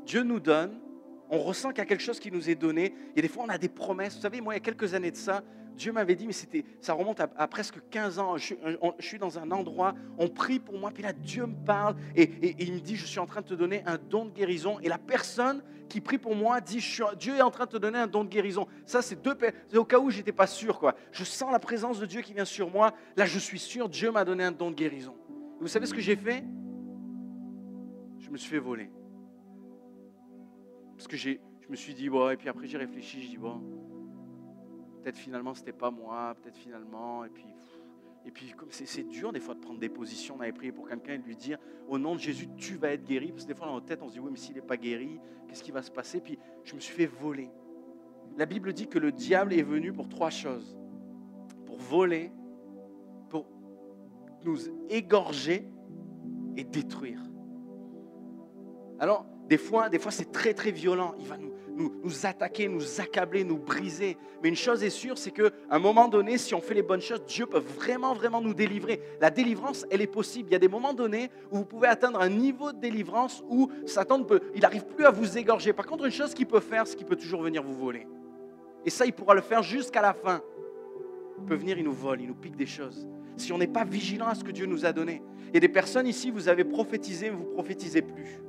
[0.06, 0.80] Dieu nous donne,
[1.28, 2.94] on ressent qu'il y a quelque chose qui nous est donné.
[3.10, 4.14] Il y a des fois, on a des promesses.
[4.14, 5.42] Vous savez, moi, il y a quelques années de ça,
[5.76, 8.36] Dieu m'avait dit, mais c'était, ça remonte à, presque 15 ans.
[8.36, 8.54] Je,
[9.00, 12.74] suis dans un endroit, on prie pour moi, puis là, Dieu me parle et, il
[12.74, 14.78] me dit, je suis en train de te donner un don de guérison.
[14.80, 16.84] Et la personne qui prie pour moi dit,
[17.18, 18.66] Dieu est en train de te donner un don de guérison.
[18.84, 19.36] Ça, c'est deux,
[19.74, 20.94] au cas où j'étais pas sûr, quoi.
[21.10, 22.92] Je sens la présence de Dieu qui vient sur moi.
[23.16, 25.14] Là, je suis sûr, Dieu m'a donné un don de guérison.
[25.60, 26.44] vous savez ce que j'ai fait?
[28.18, 28.90] Je me suis fait voler.
[30.96, 33.36] Parce que j'ai, je me suis dit, bon, et puis après j'ai réfléchi, je dis,
[33.36, 33.60] bon,
[35.02, 37.46] peut-être finalement c'était pas moi, peut-être finalement, et puis,
[38.24, 41.14] et puis c'est, dur des fois de prendre des positions, on avait prié pour quelqu'un
[41.14, 43.54] et de lui dire au nom de Jésus tu vas être guéri, parce que des
[43.54, 45.72] fois dans notre tête on se dit oui mais s'il n'est pas guéri, qu'est-ce qui
[45.72, 46.20] va se passer?
[46.20, 47.50] Puis je me suis fait voler.
[48.36, 50.78] La Bible dit que le diable est venu pour trois choses
[51.72, 52.30] pour voler,
[53.30, 53.46] pour
[54.44, 54.58] nous
[54.90, 55.66] égorger
[56.56, 57.22] et détruire.
[58.98, 61.14] Alors, des fois, des fois c'est très très violent.
[61.18, 64.16] Il va nous, nous, attaquer, nous accabler, nous briser.
[64.42, 67.00] Mais une chose est sûre, c'est qu'à un moment donné, si on fait les bonnes
[67.00, 69.00] choses, Dieu peut vraiment, vraiment nous délivrer.
[69.20, 70.48] La délivrance, elle est possible.
[70.50, 73.70] Il y a des moments donnés où vous pouvez atteindre un niveau de délivrance où
[73.86, 75.72] Satan peut, il n'arrive plus à vous égorger.
[75.72, 78.06] Par contre, une chose qu'il peut faire, c'est qu'il peut toujours venir vous voler.
[78.84, 80.40] Et ça, il pourra le faire jusqu'à la fin.
[81.38, 83.06] Il peut venir, il nous vole, il nous pique des choses.
[83.36, 85.22] Si on n'est pas vigilant à ce que Dieu nous a donné.
[85.48, 88.40] Il y a des personnes ici, vous avez prophétisé, mais vous ne prophétisez plus.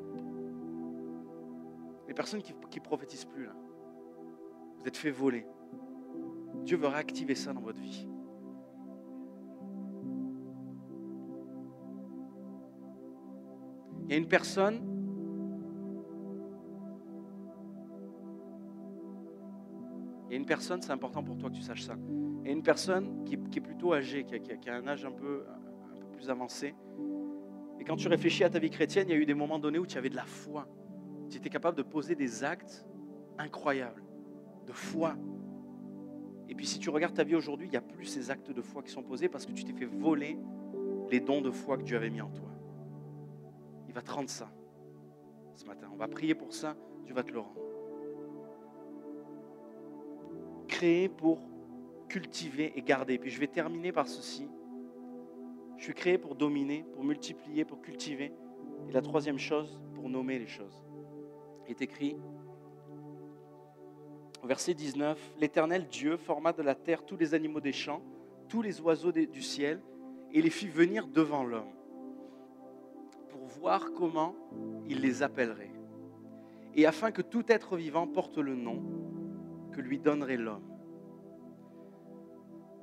[2.13, 3.55] Les personnes qui ne prophétisent plus, là,
[4.77, 5.47] vous êtes fait voler.
[6.63, 8.07] Dieu veut réactiver ça dans votre vie.
[14.03, 14.87] Il y a une personne
[20.27, 21.95] Il y a une personne, c'est important pour toi que tu saches ça.
[22.41, 25.45] Il y a une personne qui, est plutôt âgée, qui a, un âge un peu
[26.11, 26.75] plus avancé.
[27.79, 29.79] Et quand tu réfléchis à ta vie chrétienne, il y a eu des moments donnés
[29.79, 30.67] où tu avais de la foi
[31.33, 32.85] tu étais capable de poser des actes
[33.39, 34.03] incroyables,
[34.67, 35.15] de foi.
[36.47, 38.61] Et puis si tu regardes ta vie aujourd'hui, il n'y a plus ces actes de
[38.61, 40.37] foi qui sont posés parce que tu t'es fait voler
[41.09, 42.49] les dons de foi que Dieu avait mis en toi.
[43.87, 44.51] Il va te rendre ça
[45.55, 45.89] ce matin.
[45.91, 47.59] On va prier pour ça, Dieu va te le rendre.
[50.67, 51.41] Créé pour
[52.09, 53.17] cultiver et garder.
[53.17, 54.47] Puis je vais terminer par ceci.
[55.77, 58.31] Je suis créé pour dominer, pour multiplier, pour cultiver.
[58.87, 60.83] Et la troisième chose, pour nommer les choses
[61.67, 62.17] est écrit
[64.43, 68.01] au verset 19, L'Éternel Dieu forma de la terre tous les animaux des champs,
[68.49, 69.81] tous les oiseaux du ciel,
[70.33, 71.71] et les fit venir devant l'homme,
[73.29, 74.35] pour voir comment
[74.89, 75.71] il les appellerait,
[76.75, 78.83] et afin que tout être vivant porte le nom
[79.71, 80.67] que lui donnerait l'homme.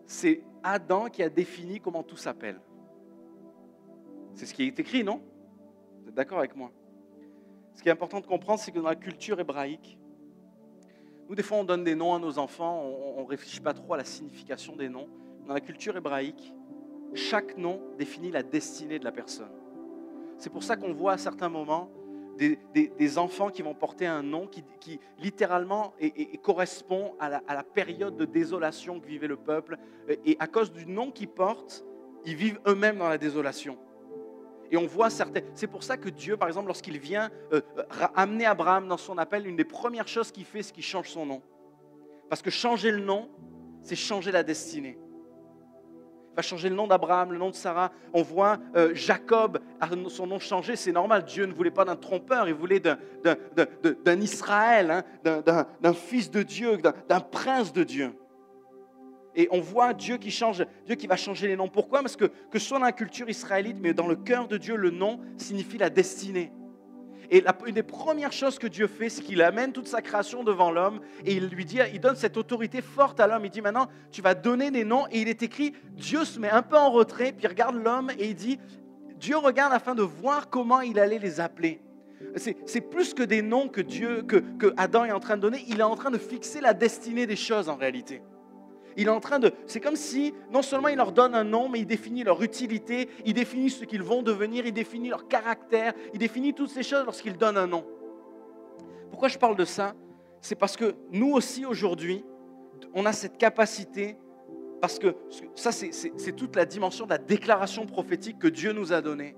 [0.06, 2.60] C'est Adam qui a défini comment tout s'appelle.
[4.34, 5.20] C'est ce qui est écrit, non?
[6.02, 6.72] Vous êtes d'accord avec moi?
[7.74, 9.98] Ce qui est important de comprendre, c'est que dans la culture hébraïque,
[11.28, 12.82] nous, des fois, on donne des noms à nos enfants,
[13.16, 15.08] on ne réfléchit pas trop à la signification des noms.
[15.46, 16.52] Dans la culture hébraïque,
[17.14, 19.52] chaque nom définit la destinée de la personne.
[20.38, 21.88] C'est pour ça qu'on voit à certains moments
[22.36, 25.92] des, enfants qui vont porter un nom qui, littéralement
[26.42, 29.76] correspond à la période de désolation que vivait le peuple.
[30.24, 31.84] Et à cause du nom qu'ils portent,
[32.24, 33.78] ils vivent eux-mêmes dans la désolation.
[34.70, 35.40] Et on voit certains.
[35.54, 37.82] C'est pour ça que Dieu, par exemple, lorsqu'il vient euh, euh,
[38.14, 41.26] amener Abraham dans son appel, une des premières choses qu'il fait, c'est qu'il change son
[41.26, 41.42] nom.
[42.28, 43.28] Parce que changer le nom,
[43.82, 44.96] c'est changer la destinée.
[46.32, 47.90] Il va changer le nom d'Abraham, le nom de Sarah.
[48.14, 49.58] On voit euh, Jacob
[50.08, 51.24] son nom changé, c'est normal.
[51.24, 55.42] Dieu ne voulait pas d'un trompeur, il voulait d'un- Israël, hein,
[55.82, 58.12] d'un- fils de Dieu, d'un prince de Dieu.
[59.40, 61.68] Et on voit Dieu qui change, Dieu qui va changer les noms.
[61.68, 62.02] Pourquoi?
[62.02, 64.76] Parce que, que ce soit dans la culture israélite, mais dans le cœur de Dieu,
[64.76, 66.52] le nom signifie la destinée.
[67.30, 70.70] Et une des premières choses que Dieu fait, c'est qu'il amène toute sa création devant
[70.70, 73.46] l'homme et il lui dit, il donne cette autorité forte à l'homme.
[73.46, 75.06] Il dit maintenant, tu vas donner des noms.
[75.10, 78.10] Et il est écrit, Dieu se met un peu en retrait, puis il regarde l'homme
[78.18, 78.58] et il dit,
[79.16, 81.80] Dieu regarde afin de voir comment il allait les appeler.
[82.36, 85.42] C'est c'est plus que des noms que Dieu, que, que Adam est en train de
[85.42, 85.64] donner.
[85.68, 88.20] Il est en train de fixer la destinée des choses en réalité.
[89.00, 89.50] Il est en train de.
[89.64, 93.08] C'est comme si non seulement il leur donne un nom, mais il définit leur utilité,
[93.24, 97.06] il définit ce qu'ils vont devenir, il définit leur caractère, il définit toutes ces choses
[97.06, 97.82] lorsqu'il donne un nom.
[99.08, 99.94] Pourquoi je parle de ça?
[100.42, 102.26] C'est parce que nous aussi aujourd'hui,
[102.92, 104.18] on a cette capacité,
[104.82, 105.16] parce que
[105.54, 109.34] ça c'est- toute la dimension de la déclaration prophétique que Dieu nous a donnée.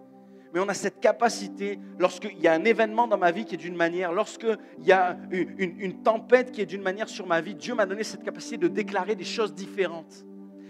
[0.52, 3.58] Mais on a cette capacité, lorsqu'il y a un événement dans ma vie qui est
[3.58, 7.74] d'une manière, lorsqu'il y a une, tempête qui est d'une manière sur ma vie, Dieu
[7.74, 10.26] m'a donné cette capacité de déclarer des choses différentes.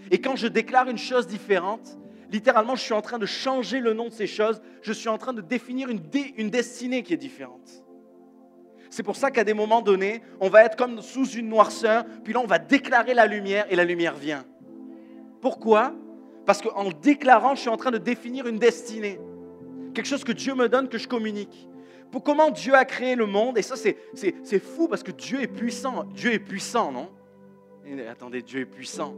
[0.09, 1.97] Et quand je déclare une chose différente,
[2.31, 5.17] littéralement, je suis en train de changer le nom de ces choses, je suis en
[5.17, 6.01] train de définir une,
[6.37, 7.83] une destinée qui est différente.
[8.89, 12.31] C'est pour ça qu'à des moments donnés, on va être comme sous une noirceur, puis
[12.31, 14.45] là, on va déclarer la lumière et la lumière vient.
[15.41, 15.93] Pourquoi?
[16.45, 19.19] Parce qu'en déclarant, je suis en train de définir une destinée.
[19.93, 21.69] Quelque chose que Dieu me donne, que je communique.
[22.11, 25.47] Pour comment Dieu a créé le monde, et ça c'est, fou parce que Dieu est
[25.47, 26.03] puissant.
[26.13, 27.09] Dieu est puissant, non?
[28.09, 29.15] Attendez, Dieu est puissant.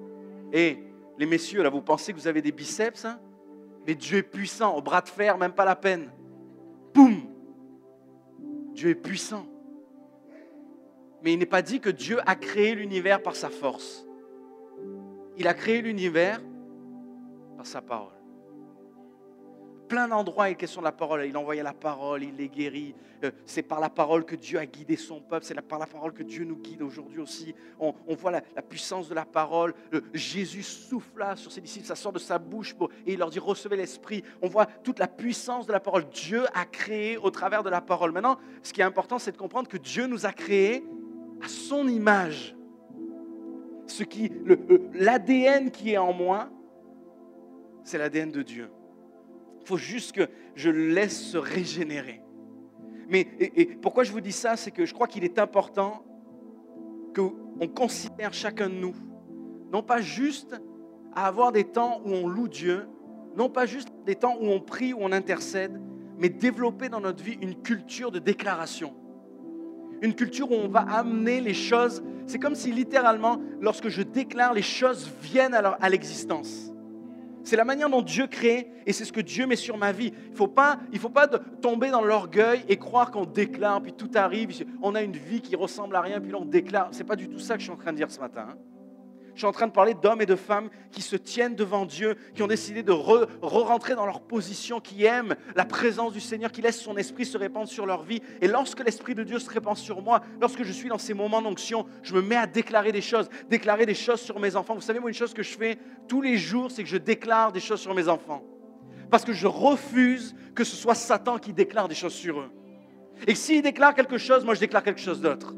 [0.53, 0.79] Et
[1.17, 3.19] les messieurs, là, vous pensez que vous avez des biceps hein?
[3.85, 6.09] Mais Dieu est puissant, au bras de fer, même pas la peine.
[6.93, 7.21] Boum
[8.73, 9.45] Dieu est puissant.
[11.21, 14.05] Mais il n'est pas dit que Dieu a créé l'univers par sa force.
[15.37, 16.41] Il a créé l'univers
[17.57, 18.14] par sa parole.
[19.87, 21.25] Plein d'endroits, il est question de la parole.
[21.25, 22.95] Il a envoyé la parole, il les guérit.
[23.23, 25.45] Euh, C'est par la parole que Dieu a guidé son peuple.
[25.45, 27.53] C'est par la parole que Dieu nous guide aujourd'hui aussi.
[27.79, 29.73] On, voit la, puissance de la parole.
[29.93, 33.39] Euh, Jésus souffla sur ses disciples, ça sort de sa bouche et il leur dit
[33.39, 34.23] recevez l'Esprit.
[34.41, 36.09] On voit toute la puissance de la parole.
[36.09, 38.11] Dieu a créé au travers de la parole.
[38.11, 40.83] Maintenant, ce qui est important, c'est de comprendre que Dieu nous a créés
[41.43, 42.55] à son image.
[43.87, 46.49] Ce qui, euh, l'ADN qui est en moi,
[47.83, 48.69] c'est l'ADN de Dieu.
[49.65, 52.21] Il faut juste que je le laisse se régénérer.
[53.09, 56.05] Mais et, pourquoi je vous dis ça, c'est que je crois qu'il est important
[57.15, 58.93] qu'on considère chacun de nous,
[59.73, 60.61] non pas juste
[61.15, 62.87] à avoir des temps où on loue Dieu,
[63.35, 65.81] non pas juste des temps où on prie, où on intercède,
[66.19, 68.93] mais développer dans notre vie une culture de déclaration.
[70.03, 72.03] Une culture où on va amener les choses.
[72.27, 76.71] C'est comme si littéralement, lorsque je déclare, les choses viennent à l'existence.
[77.45, 80.11] C'est la manière dont Dieu crée et c'est ce que Dieu met sur ma vie.
[80.25, 83.93] Il ne faut pas, il faut pas tomber dans l'orgueil et croire qu'on déclare, puis
[83.93, 84.49] tout arrive,
[84.81, 86.89] on a une vie qui ressemble à rien, puis là on déclare.
[86.91, 88.47] Ce n'est pas du tout ça que je suis en train de dire ce matin.
[88.49, 88.74] hein.
[89.35, 92.15] Je suis en train de parler d'hommes et de femmes qui se tiennent devant Dieu,
[92.33, 96.53] qui ont décidé de re- re-rentrer dans leur position, qui aiment la présence du Seigneur,
[96.53, 98.21] qui laissent son esprit se répandre sur leur vie.
[98.41, 101.41] Et lorsque l'esprit de Dieu se répand sur moi, lorsque je suis dans ces moments
[101.41, 104.73] d'onction, je me mets à déclarer des choses, déclarer des choses sur mes enfants.
[104.73, 107.51] Vous savez, moi, une chose que je fais tous les jours, c'est que je déclare
[107.51, 108.41] des choses sur mes enfants.
[109.11, 112.51] Parce que je refuse que ce soit Satan qui déclare des choses sur eux.
[113.27, 115.53] Et s'il déclare quelque chose, moi, je déclare quelque chose d'autre.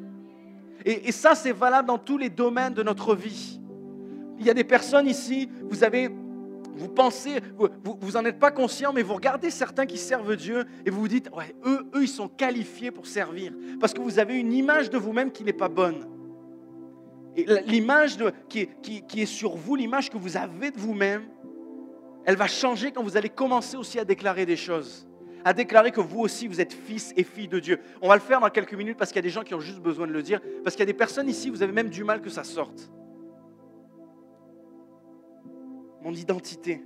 [0.86, 3.60] Et ça, c'est valable dans tous les domaines de notre vie.
[4.40, 6.10] Il y a des personnes ici, vous avez,
[6.76, 10.36] vous pensez, vous, vous, vous en êtes pas conscient, mais vous regardez certains qui servent
[10.36, 13.54] Dieu et vous vous dites, ouais, eux, eux, ils sont qualifiés pour servir.
[13.80, 16.06] Parce que vous avez une image de vous-même qui n'est pas bonne.
[17.68, 18.18] L'image
[18.50, 21.24] qui, qui- qui est sur vous, l'image que vous avez de vous-même,
[22.26, 25.08] elle va changer quand vous allez commencer aussi à déclarer des choses.
[25.46, 27.80] À déclarer que vous aussi, vous êtes fils et filles de Dieu.
[28.02, 29.60] On va le faire dans quelques minutes parce qu'il y a des gens qui ont
[29.60, 30.42] juste besoin de le dire.
[30.64, 32.92] Parce qu'il y a des personnes ici, vous avez même du mal que ça sorte.
[36.14, 36.84] Identité.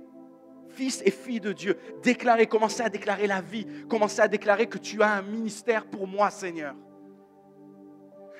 [0.68, 1.76] Fils et fille de Dieu.
[2.02, 3.66] Déclarer, commencez à déclarer la vie.
[3.88, 6.74] Commencez à déclarer que tu as un ministère pour moi, Seigneur.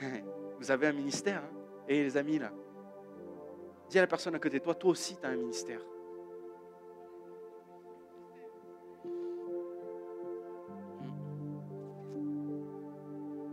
[0.59, 1.59] Vous avez un ministère, hein?
[1.89, 2.53] Et les amis, là,
[3.91, 5.81] dis à la personne à côté de toi, toi aussi, tu as un ministère.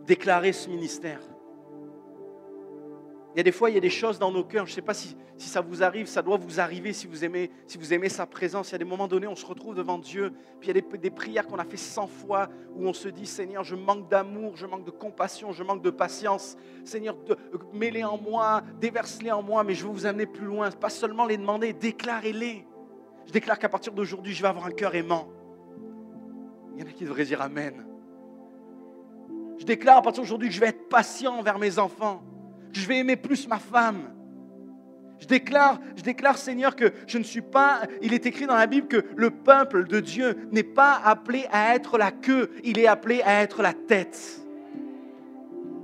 [0.09, 1.21] déclarer ce ministère.
[3.36, 4.65] Il y a des fois, il y a des choses dans nos cœurs.
[4.65, 7.51] Je ne sais pas si, ça vous arrive, ça doit vous arriver si vous, aimez,
[7.67, 8.69] si vous aimez sa présence.
[8.69, 10.34] Il y a des moments donnés, on se retrouve devant Dieu.
[10.59, 13.07] Puis il y a des, des prières qu'on a fait 100 fois où on se
[13.07, 16.57] dit Seigneur, je manque d'amour, je manque de compassion, je manque de patience.
[16.84, 17.15] Seigneur,
[17.71, 20.71] mets-les en moi, déverse-les en moi, mais je veux vous amener plus loin.
[20.71, 22.65] Pas seulement les demander, déclarez-les.
[23.27, 25.30] Je déclare qu'à partir d'aujourd'hui, je vais avoir un cœur aimant.
[26.73, 27.86] Il y en a qui devraient dire Amen.
[29.59, 32.23] Je déclare à partir d'aujourd'hui que je vais être patient envers mes enfants
[32.72, 34.13] je vais aimer plus ma femme.
[35.20, 37.82] Je déclare, je déclare, Seigneur, que je ne suis pas.
[38.01, 41.76] Il est écrit dans la Bible que le peuple de Dieu n'est pas appelé à
[41.76, 44.41] être la queue, il est appelé à être la tête.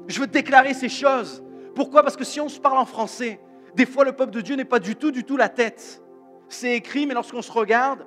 [0.07, 1.43] Je veux déclarer ces choses.
[1.75, 2.03] Pourquoi?
[2.03, 3.39] Parce que si on se parle en français,
[3.75, 6.01] des fois le peuple de Dieu n'est pas du tout, du tout la tête.
[6.47, 8.05] C'est écrit, mais lorsqu'on se regarde,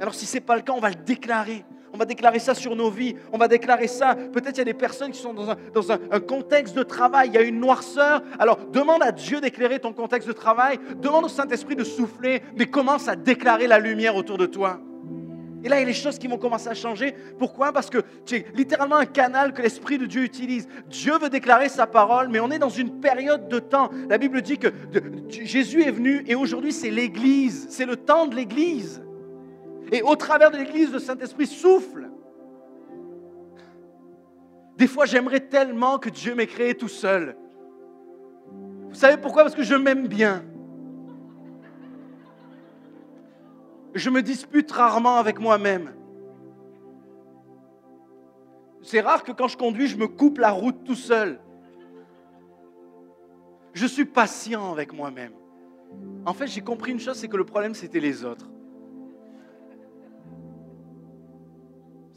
[0.00, 1.64] alors si ce n'est pas le cas, on va le déclarer.
[1.92, 3.16] On va déclarer ça sur nos vies.
[3.32, 4.14] On va déclarer ça.
[4.14, 7.28] Peut-être il y a des personnes qui sont dans, un, contexte de travail.
[7.28, 8.22] Il y a une noirceur.
[8.38, 10.78] Alors demande à Dieu d'éclairer ton contexte de travail.
[10.96, 12.42] Demande au Saint-Esprit de souffler.
[12.56, 14.80] Mais commence à déclarer la lumière autour de toi.
[15.64, 17.14] Et là, il y a les choses qui vont commencer à changer.
[17.38, 17.72] Pourquoi?
[17.72, 20.66] Parce que tu es littéralement un canal que l'Esprit de Dieu utilise.
[20.88, 23.90] Dieu veut déclarer sa parole, mais on est dans une période de temps.
[24.08, 24.68] La Bible dit que
[25.28, 27.66] Jésus est venu et aujourd'hui c'est l'Église.
[27.70, 29.02] C'est le temps de l'Église.
[29.92, 32.10] Et au travers de l'Église, le Saint-Esprit souffle.
[34.78, 37.36] Des fois, j'aimerais tellement que Dieu m'ait créé tout seul.
[38.88, 39.42] Vous savez pourquoi?
[39.42, 40.44] Parce que je m'aime bien.
[43.94, 45.92] Je me dispute rarement avec moi-même.
[48.80, 51.38] C'est rare que quand je conduis, je me coupe la route tout seul.
[53.74, 55.32] Je suis patient avec moi-même.
[56.24, 58.51] En fait, j'ai compris une chose, c'est que le problème, c'était les autres.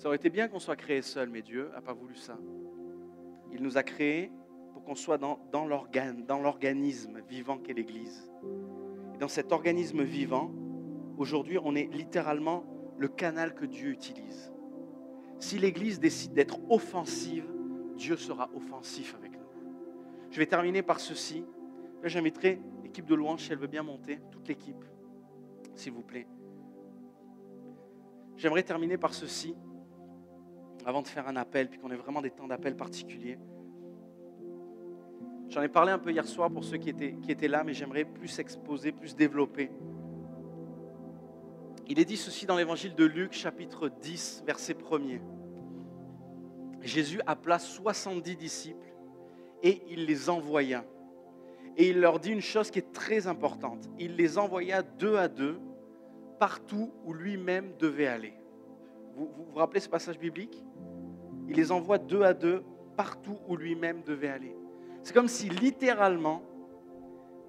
[0.05, 2.37] Ça aurait été bien qu'on soit créé seul, mais Dieu n'a pas voulu ça.
[3.51, 4.31] Il nous a créés
[4.71, 8.31] pour qu'on soit dans, dans l'organisme vivant qu'est l'Église.
[9.15, 10.51] Et dans cet organisme vivant,
[11.17, 12.63] aujourd'hui, on est littéralement
[12.99, 14.53] le canal que Dieu utilise.
[15.39, 17.51] Si l'Église décide d'être offensive,
[17.95, 19.47] Dieu sera offensif avec nous.
[20.29, 21.43] Je vais terminer par ceci.
[22.03, 24.85] Là, j'inviterai l'équipe de louange, si elle veut bien monter, toute l'équipe,
[25.73, 26.27] s'il vous plaît.
[28.37, 29.55] J'aimerais terminer par ceci
[30.85, 33.39] avant de faire un appel, puis qu'on ait vraiment des temps d'appel particuliers.
[35.49, 37.73] J'en ai parlé un peu hier soir pour ceux qui étaient, qui étaient là, mais
[37.73, 39.71] j'aimerais plus exposer, plus développer.
[41.87, 45.21] Il est dit ceci dans l'évangile de Luc, chapitre 10, verset 1er.
[46.81, 48.93] Jésus appela 70 disciples
[49.63, 50.85] et il les envoya.
[51.77, 53.89] Et il leur dit une chose qui est très importante.
[53.99, 55.59] Il les envoya deux à deux
[56.39, 58.33] partout où lui-même devait aller.
[59.15, 60.63] Vous, vous rappelez ce passage biblique?
[61.47, 62.63] Il les envoie deux à deux
[62.97, 64.55] partout où lui-même devait aller.
[65.03, 66.41] C'est comme si littéralement,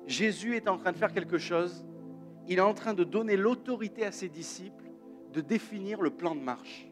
[0.07, 1.85] Jésus est en train de faire quelque chose.
[2.47, 4.85] Il est en train de donner l'autorité à ses disciples
[5.33, 6.89] de définir le plan de marche.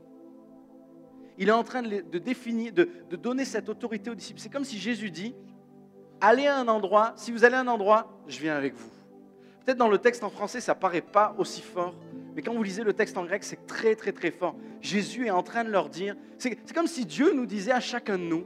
[1.38, 4.40] Il est en train de, définir, de, de donner cette autorité aux disciples.
[4.40, 5.34] C'est comme si Jésus dit,
[6.20, 8.90] allez à un endroit, si vous allez à un endroit, je viens avec vous.
[9.64, 11.94] Peut-être dans le texte en français, ça paraît pas aussi fort,
[12.34, 14.56] mais quand vous lisez le texte en grec, c'est très, très, très fort.
[14.80, 18.18] Jésus est en train de leur dire, c'est comme si Dieu nous disait à chacun
[18.18, 18.44] de nous,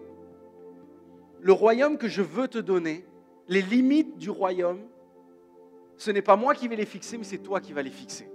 [1.41, 3.07] le royaume que je veux te donner,
[3.49, 4.81] les limites du royaume,
[5.97, 8.31] ce n'est pas moi qui vais les fixer, mais c'est toi qui vas les fixer.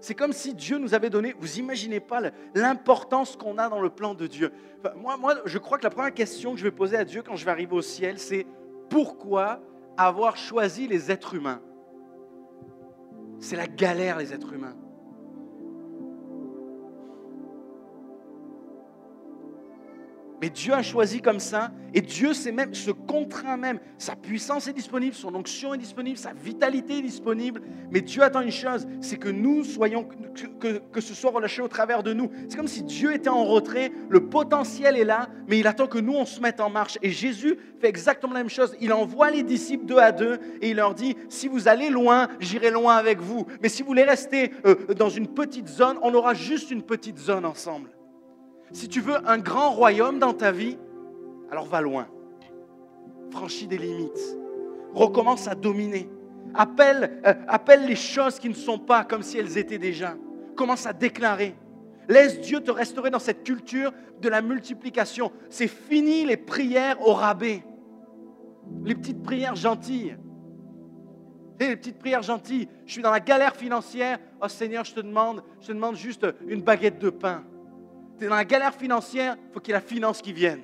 [0.00, 2.20] C'est comme si Dieu nous avait donné, vous imaginez pas
[2.54, 4.50] l'importance qu'on a dans le plan de Dieu.
[4.96, 7.36] moi, moi, je crois que la première question que je vais poser à Dieu quand
[7.36, 8.46] je vais arriver au ciel, c'est
[8.88, 9.60] pourquoi
[9.96, 11.60] avoir choisi les êtres humains?
[13.42, 14.76] C'est la galère, les êtres humains.
[20.42, 23.78] Mais Dieu a choisi comme ça, et Dieu même, se contraint même.
[23.96, 27.62] Sa puissance est disponible, son onction est disponible, sa vitalité est disponible.
[27.92, 30.04] Mais Dieu attend une chose, c'est que nous soyons,
[30.58, 32.28] que, ce soit relâché au travers de nous.
[32.48, 35.98] C'est comme si Dieu était en retrait, le potentiel est là, mais il attend que
[35.98, 36.98] nous, on se mette en marche.
[37.02, 38.74] Et Jésus fait exactement la même chose.
[38.80, 42.26] Il envoie les disciples deux à deux, et il leur dit, si vous allez loin,
[42.40, 43.46] j'irai loin avec vous.
[43.62, 47.18] Mais si vous voulez rester euh, dans une petite zone, on aura juste une petite
[47.18, 47.90] zone ensemble.
[48.72, 50.78] Si tu veux un grand royaume dans ta vie,
[51.50, 52.08] alors va loin.
[53.30, 54.38] Franchis des limites.
[54.94, 56.08] Recommence à dominer.
[56.54, 60.16] Appelle, euh, appelle les choses qui ne sont pas comme si elles étaient déjà.
[60.56, 61.54] Commence à déclarer.
[62.08, 65.32] Laisse Dieu te restaurer dans cette culture de la multiplication.
[65.50, 67.62] C'est fini les prières au rabais.
[68.84, 70.16] Les petites prières gentilles.
[71.60, 72.68] Les petites prières gentilles.
[72.86, 74.18] Je suis dans la galère financière.
[74.42, 77.44] Oh Seigneur, je te demande, je te demande juste une baguette de pain
[78.28, 80.60] dans la galère financière, il faut qu'il y ait la finance qui vienne,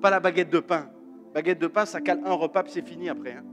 [0.00, 0.88] pas la baguette de pain.
[1.34, 3.32] Baguette de pain, ça cale un repas, puis c'est fini après.
[3.32, 3.44] hein.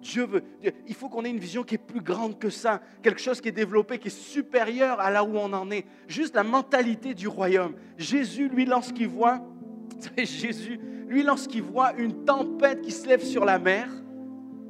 [0.00, 0.42] Dieu veut.
[0.86, 3.48] Il faut qu'on ait une vision qui est plus grande que ça, quelque chose qui
[3.48, 5.84] est développé, qui est supérieur à là où on en est.
[6.06, 7.74] Juste la mentalité du royaume.
[7.96, 9.40] Jésus, lui, lorsqu'il voit,
[10.16, 13.88] Jésus, lui, lorsqu'il voit une tempête qui se lève sur la mer,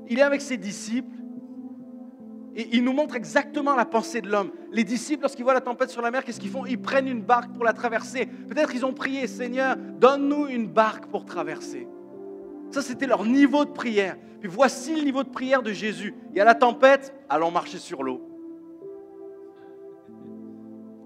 [0.08, 1.17] il est avec ses disciples
[2.54, 4.50] et il nous montre exactement la pensée de l'homme.
[4.72, 6.66] Les disciples, lorsqu'ils voient la tempête sur la mer, qu'est-ce qu'ils font?
[6.66, 8.26] Ils prennent une barque pour la traverser.
[8.26, 11.86] Peut-être ils ont prié, Seigneur, donne-nous une barque pour traverser.
[12.70, 14.16] Ça, c'était leur niveau de prière.
[14.40, 16.14] Puis voici le niveau de prière de Jésus.
[16.30, 18.20] Il y a la tempête, allons marcher sur l'eau.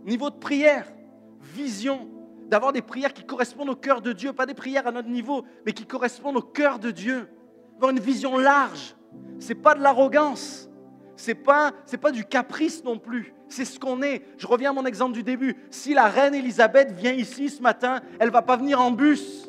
[0.05, 0.93] Niveau de prière,
[1.41, 2.09] vision,
[2.49, 5.45] d'avoir des prières qui correspondent au cœur de Dieu, pas des prières à notre niveau,
[5.65, 7.29] mais qui correspondent au cœur de Dieu.
[7.77, 8.97] Avoir une vision large.
[9.39, 10.69] C'est pas de l'arrogance.
[11.17, 13.35] C'est pas, c'est pas du caprice non plus.
[13.49, 14.23] C'est ce qu'on est.
[14.39, 15.57] Je reviens à mon exemple du début.
[15.71, 19.49] Si la reine Élisabeth vient ici ce matin, elle va pas venir en bus.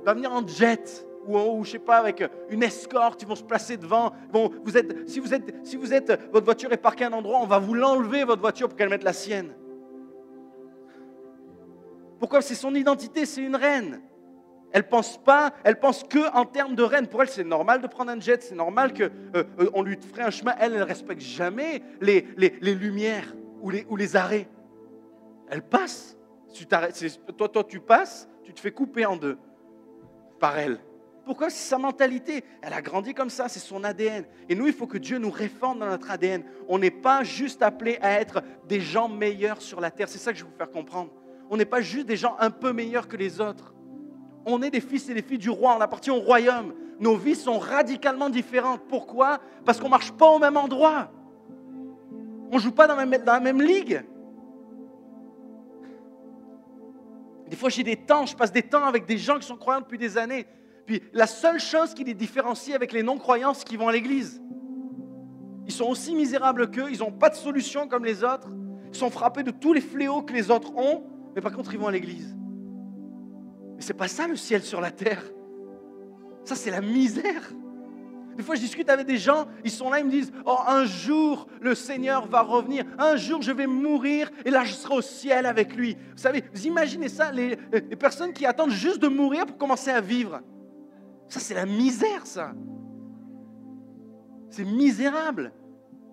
[0.00, 3.22] Elle va venir en jet ou, ou je sais pas avec une escorte.
[3.22, 4.12] Ils vont se placer devant.
[4.32, 7.12] Bon, vous êtes, si vous êtes, si vous êtes, votre voiture est parquée à un
[7.12, 9.54] endroit, on va vous l'enlever votre voiture pour qu'elle mette la sienne.
[12.18, 12.42] Pourquoi?
[12.42, 13.26] C'est son identité.
[13.26, 14.00] C'est une reine.
[14.72, 17.06] Elle pense pas, elle pense que en termes de reine.
[17.06, 19.04] Pour elle, c'est normal de prendre un jet, c'est normal que
[19.36, 20.54] euh, euh, lui ferait un chemin.
[20.58, 24.48] Elle, elle respecte jamais les, les, les lumières ou les, arrêts.
[25.48, 26.16] Elle passe.
[26.54, 29.38] Tu toi, toi, tu passes, tu te fais couper en deux
[30.40, 30.80] par elle.
[31.24, 31.50] Pourquoi?
[31.50, 32.42] C'est sa mentalité.
[32.62, 34.24] Elle a grandi comme ça, c'est son ADN.
[34.48, 36.42] Et nous, il faut que Dieu nous réforme dans notre ADN.
[36.68, 40.08] On n'est pas juste appelé à être des gens meilleurs sur la terre.
[40.08, 41.12] C'est ça que je vais vous faire comprendre.
[41.48, 43.74] On n'est pas juste des gens un peu meilleurs que les autres.
[44.44, 46.74] On est des fils et des filles du roi, on appartient au royaume.
[46.98, 48.82] Nos vies sont radicalement différentes.
[48.88, 49.40] Pourquoi?
[49.64, 51.10] Parce qu'on ne marche pas au même endroit.
[52.50, 54.04] On ne joue pas dans la, même, ligue.
[57.48, 59.80] Des fois, j'ai des temps, je passe des temps avec des gens qui sont croyants
[59.80, 60.46] depuis des années.
[60.86, 64.42] Puis la seule chose qui les différencie avec les non-croyants, c'est qu'ils vont à l'église.
[65.66, 68.48] Ils sont aussi misérables qu'eux, ils n'ont pas de solution comme les autres.
[68.92, 71.80] Ils sont frappés de tous les fléaux que les autres ont, mais par contre, ils
[71.80, 72.36] vont à l'église.
[73.82, 75.22] C'est pas ça le ciel sur la terre.
[76.44, 77.52] Ça, c'est la misère.
[78.36, 80.84] Des fois, je discute avec des gens, ils sont là, ils me disent Oh, un
[80.84, 82.84] jour, le Seigneur va revenir.
[82.98, 85.96] Un jour, je vais mourir et là, je serai au ciel avec lui.
[86.12, 89.90] Vous savez, vous imaginez ça, les, les personnes qui attendent juste de mourir pour commencer
[89.90, 90.40] à vivre.
[91.28, 92.52] Ça, c'est la misère, ça.
[94.48, 95.52] C'est misérable.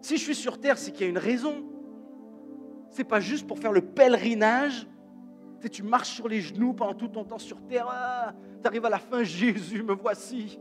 [0.02, 1.66] Si je suis sur terre, c'est qu'il y a une raison.
[2.90, 4.88] C'est pas juste pour faire le pèlerinage.
[5.62, 7.88] Tu, tu marches sur les genoux pendant tout ton temps sur terre.
[7.89, 10.60] Ah, tu arrives à la fin, Jésus, me voici.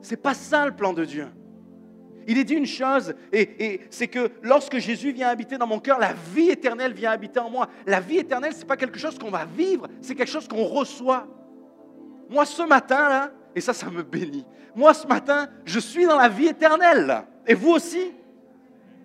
[0.00, 1.28] C'est pas ça le plan de Dieu.
[2.26, 5.98] Il est dit une chose, et, c'est que lorsque Jésus vient habiter dans mon cœur,
[5.98, 7.68] la vie éternelle vient habiter en moi.
[7.86, 10.64] La vie éternelle, ce n'est pas quelque chose qu'on va vivre, c'est quelque chose qu'on
[10.64, 11.26] reçoit.
[12.30, 14.46] Moi, ce matin, là, et ça, ça me bénit.
[14.74, 17.24] Moi, ce matin, je suis dans la vie éternelle.
[17.46, 18.12] Et vous aussi?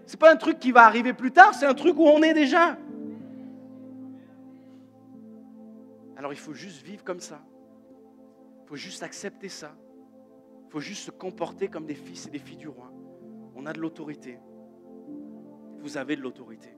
[0.05, 2.21] Ce n'est pas un truc qui va arriver plus tard, c'est un truc où on
[2.21, 2.77] est déjà.
[6.17, 7.41] Alors il faut juste vivre comme ça.
[8.63, 9.77] Il faut juste accepter ça.
[10.65, 12.91] Il faut juste se comporter comme des fils et des filles du roi.
[13.55, 14.39] On a de l'autorité.
[15.79, 16.75] Vous avez de l'autorité.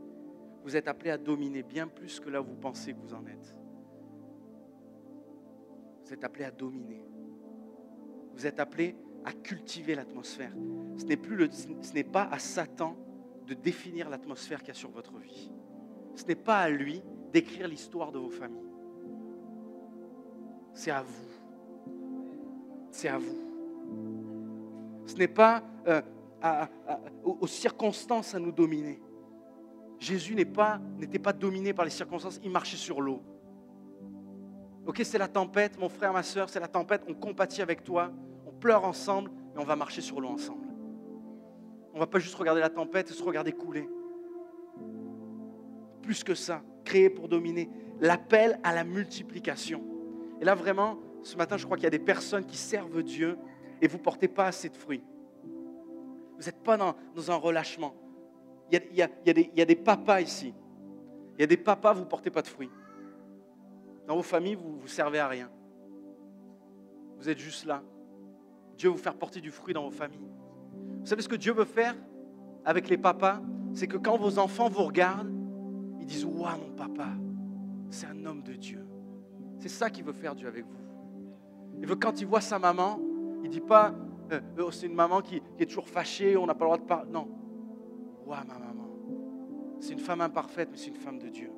[0.63, 3.25] Vous êtes appelés à dominer bien plus que là où vous pensez que vous en
[3.25, 3.57] êtes.
[6.03, 7.07] Vous êtes appelés à dominer.
[8.33, 10.51] Vous êtes appelés à cultiver l'atmosphère.
[10.97, 11.19] Ce n'est
[11.81, 12.97] ce n'est pas à Satan
[13.47, 15.51] de définir l'atmosphère qu'il y a sur votre vie.
[16.15, 18.68] Ce n'est pas à lui d'écrire l'histoire de vos familles.
[20.79, 21.91] C'est à vous.
[22.89, 23.37] C'est à vous.
[25.07, 26.01] Ce n'est pas euh,
[27.21, 29.01] aux, circonstances à nous dominer.
[29.99, 33.21] Jésus n'était pas, dominé par les circonstances, il marchait sur l'eau.
[34.85, 38.13] Ok, c'est la tempête, mon frère, ma soeur, c'est la tempête, on compatit avec toi,
[38.47, 40.65] on pleure ensemble, mais on va marcher sur l'eau ensemble.
[41.91, 43.89] On ne va pas juste regarder la tempête et se regarder couler.
[46.01, 47.69] Plus que ça, créé pour dominer.
[47.99, 49.98] L'appel à la multiplication.
[50.39, 53.37] Et là, vraiment, ce matin, je crois qu'il y a des personnes qui servent Dieu
[53.81, 55.03] et vous ne portez pas assez de fruits.
[56.37, 56.95] Vous n'êtes pas dans,
[57.31, 57.93] un relâchement.
[58.71, 59.07] Il y, a,
[59.65, 60.53] des, papas ici.
[61.37, 62.69] Il y a des papas, vous ne portez pas de fruits.
[64.07, 65.49] Dans vos familles, vous ne servez à rien.
[67.17, 67.83] Vous êtes juste là.
[68.77, 70.29] Dieu veut vous faire porter du fruit dans vos familles.
[71.01, 71.95] Vous savez ce que Dieu veut faire
[72.63, 73.41] avec les papas?
[73.73, 75.31] C'est que quand vos enfants vous regardent,
[75.99, 77.09] ils disent Waouh, mon papa,
[77.89, 78.88] c'est un homme de Dieu.
[79.59, 80.77] C'est ça qu'il veut faire Dieu avec vous.
[81.79, 82.99] Il veut quand il voit sa maman,
[83.43, 83.93] il ne dit pas
[84.31, 86.77] euh, oh, c'est une maman qui, qui est toujours fâchée, on n'a pas le droit
[86.77, 87.11] de parler.
[87.11, 87.27] Non.
[88.25, 88.89] Waouh, ma maman.
[89.79, 91.51] C'est une femme imparfaite, mais c'est une femme de Dieu.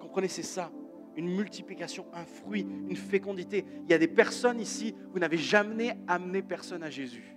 [0.00, 0.70] Comprenez, c'est ça.
[1.16, 3.64] Une multiplication, un fruit, une fécondité.
[3.84, 7.36] Il y a des personnes ici, vous n'avez jamais amené personne à Jésus.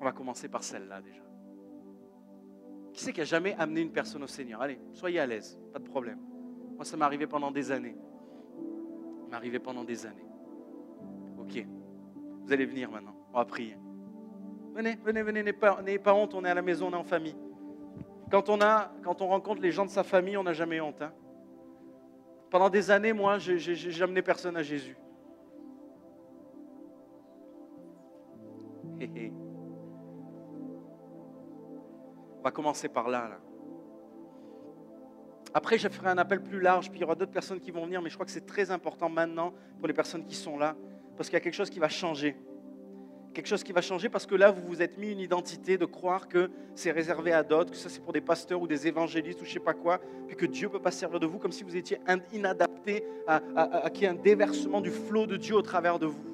[0.00, 1.22] On va commencer par celle-là déjà.
[2.92, 4.62] Qui c'est qui a jamais amené une personne au Seigneur?
[4.62, 6.20] Allez, soyez à l'aise, pas de problème.
[6.76, 7.96] Moi, ça m'est arrivé pendant des années.
[9.28, 10.26] M'est arrivé pendant des années.
[11.38, 11.66] Ok.
[12.44, 13.14] Vous allez venir maintenant.
[13.32, 13.76] On va prier.
[14.74, 17.36] Venez, venez, venez, n'ayez pas, honte, on est à la maison, on est en famille.
[18.30, 21.00] Quand on, a, quand on rencontre les gens de sa famille, on n'a jamais honte.
[21.00, 21.12] Hein.
[22.50, 24.96] Pendant des années, moi, je n'ai amené personne à Jésus.
[32.38, 33.38] On va commencer par là, là.
[35.56, 37.84] Après, je ferai un appel plus large, puis il y aura d'autres personnes qui vont
[37.84, 40.74] venir, mais je crois que c'est très important maintenant pour les personnes qui sont là,
[41.16, 42.36] parce qu'il y a quelque chose qui va changer.
[43.32, 45.84] Quelque chose qui va changer parce que là, vous vous êtes mis une identité de
[45.84, 49.40] croire que c'est réservé à d'autres, que ça c'est pour des pasteurs ou des évangélistes
[49.40, 51.38] ou je ne sais pas quoi, puis que Dieu ne peut pas servir de vous
[51.38, 51.98] comme si vous étiez
[52.32, 56.06] inadapté à, à, qu'il y ait un déversement du flot de Dieu au travers de
[56.06, 56.24] vous.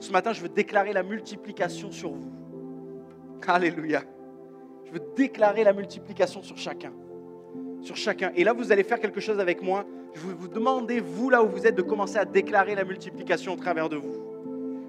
[0.00, 2.32] Ce matin, je veux déclarer la multiplication sur vous.
[3.46, 4.02] Alléluia.
[4.84, 6.92] Je veux déclarer la multiplication sur chacun.
[7.82, 8.30] Sur chacun.
[8.36, 9.84] Et là, vous allez faire quelque chose avec moi.
[10.14, 13.56] Je vous demander, vous là où vous êtes, de commencer à déclarer la multiplication au
[13.56, 14.14] travers de vous.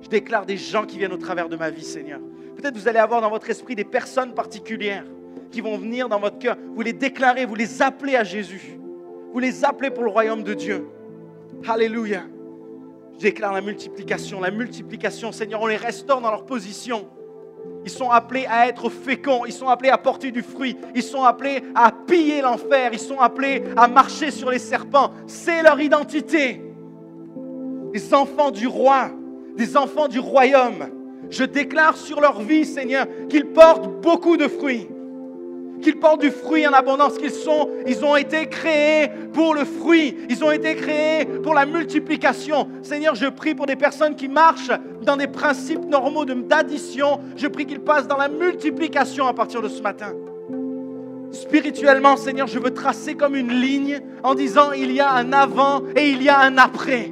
[0.02, 2.20] Je déclare des gens qui viennent au travers de ma vie, Seigneur.
[2.56, 5.06] Peut-être vous allez avoir dans votre esprit des personnes particulières
[5.52, 6.58] qui vont venir dans votre cœur.
[6.76, 8.80] Vous les déclarez, vous les appelez à Jésus.
[9.32, 10.88] Vous les appelez pour le royaume de Dieu.
[11.68, 12.24] Alléluia.
[13.16, 17.08] Je déclare la multiplication, la multiplication, Seigneur, on les restaure dans leur position.
[17.86, 21.24] Ils sont appelés à être féconds, ils sont appelés à porter du fruit, ils sont
[21.24, 25.12] appelés à piller l'enfer, ils sont appelés à marcher sur les serpents.
[25.28, 26.62] C'est leur identité.
[27.94, 29.10] Les enfants du roi,
[29.56, 30.88] des enfants du royaume.
[31.30, 34.88] Je déclare sur leur vie, Seigneur, qu'ils portent beaucoup de fruits.
[35.84, 40.18] Qu'ils portent du fruit en abondance, qu'ils sont, ils ont été créés pour le fruit,
[40.30, 42.70] ils ont été créés pour la multiplication.
[42.82, 44.72] Seigneur, je prie pour des personnes qui marchent
[45.02, 47.20] dans des principes normaux d'addition.
[47.36, 50.14] Je prie qu'ils passent dans la multiplication à partir de ce matin.
[51.32, 55.82] Spirituellement, Seigneur, je veux tracer comme une ligne en disant il y a un avant
[55.98, 57.12] et il y a un après.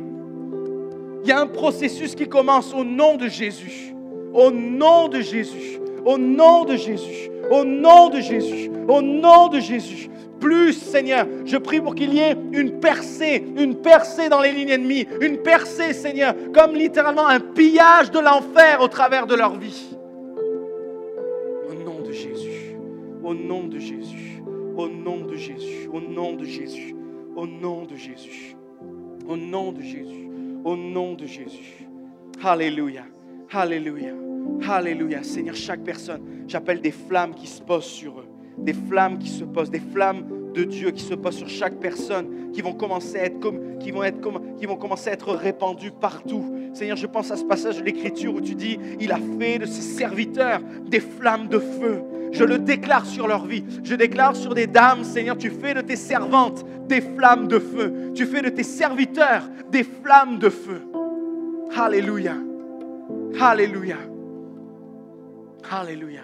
[1.23, 3.93] Il y a un processus qui commence au nom de Jésus.
[4.33, 5.79] Au nom de Jésus.
[6.05, 7.31] Au nom de Jésus.
[7.51, 8.71] Au nom de Jésus.
[8.87, 10.09] Au nom de Jésus.
[10.39, 14.69] Plus, Seigneur, je prie pour qu'il y ait une percée, une percée dans les lignes
[14.69, 19.95] ennemies, une percée, Seigneur, comme littéralement un pillage de l'enfer au travers de leur vie.
[21.69, 22.75] Au nom de Jésus.
[23.23, 24.41] Au nom de Jésus.
[24.75, 25.89] Au nom de Jésus.
[25.93, 26.95] Au nom de Jésus.
[27.35, 28.55] Au nom de Jésus.
[29.27, 30.21] Au nom de Jésus
[30.63, 31.87] au nom de Jésus.
[32.43, 33.03] Alléluia.
[33.51, 34.13] Alléluia.
[34.67, 35.23] Alléluia.
[35.23, 38.27] Seigneur, chaque personne, j'appelle des flammes qui se posent sur eux.
[38.57, 42.51] Des flammes qui se posent, des flammes de Dieu qui se posent sur chaque personne,
[42.51, 43.23] qui vont commencer à
[45.13, 46.43] être répandues partout.
[46.73, 49.65] Seigneur, je pense à ce passage de l'Écriture où tu dis, il a fait de
[49.65, 52.01] ses serviteurs des flammes de feu.
[52.31, 53.63] Je le déclare sur leur vie.
[53.83, 58.11] Je déclare sur des dames, Seigneur, tu fais de tes servantes des flammes de feu.
[58.15, 60.81] Tu fais de tes serviteurs des flammes de feu.
[61.75, 62.35] Alléluia.
[63.39, 63.97] Alléluia.
[65.69, 66.21] Alléluia.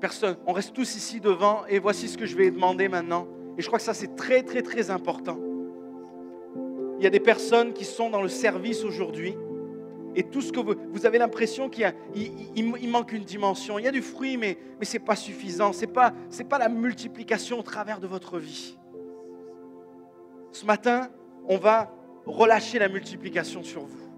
[0.00, 3.26] Personne, on reste tous ici devant et voici ce que je vais demander maintenant.
[3.56, 5.38] Et je crois que ça c'est très très très important.
[6.98, 9.34] Il y a des personnes qui sont dans le service aujourd'hui
[10.14, 13.78] et tout ce que vous, avez l'impression qu'il il, manque une dimension.
[13.78, 15.72] Il y a du fruit, mais, ce n'est pas suffisant.
[15.72, 15.92] Ce n'est
[16.44, 18.76] pas la multiplication au travers de votre vie.
[20.50, 21.08] Ce matin,
[21.46, 21.92] on va
[22.26, 24.08] relâcher la multiplication sur vous.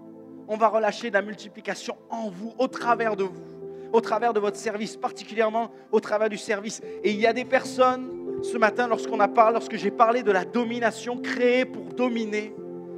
[0.47, 3.50] On va relâcher la multiplication en vous, au travers de vous,
[3.93, 6.81] au travers de votre service, particulièrement au travers du service.
[7.03, 8.09] Et il y a des personnes,
[8.43, 12.53] ce matin, lorsqu'on a parlé, lorsque j'ai parlé de la domination créée pour dominer,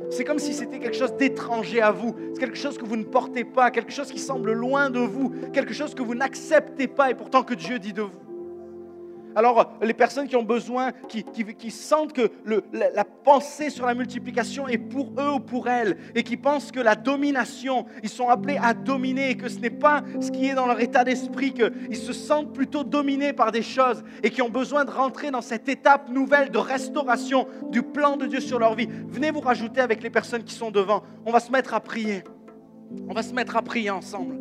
[0.09, 2.15] c'est comme si c'était quelque chose d'étranger à vous.
[2.33, 5.33] C'est quelque chose que vous ne portez pas, quelque chose qui semble loin de vous,
[5.51, 8.22] quelque chose que vous n'acceptez pas et pourtant que Dieu dit de vous.
[9.35, 12.31] Alors, les personnes qui ont besoin, qui, sentent que
[12.71, 16.79] la, pensée sur la multiplication est pour eux ou pour elles, et qui pensent que
[16.79, 20.53] la domination, ils sont appelés à dominer, et que ce n'est pas ce qui est
[20.53, 24.49] dans leur état d'esprit, qu'ils se sentent plutôt dominés par des choses, et qui ont
[24.49, 28.75] besoin de rentrer dans cette étape nouvelle de restauration du plan de Dieu sur leur
[28.75, 28.87] vie.
[29.07, 31.03] Venez vous rajouter avec les personnes qui sont devant.
[31.25, 32.23] On va se mettre à prier.
[33.07, 34.37] On va se mettre à prier ensemble.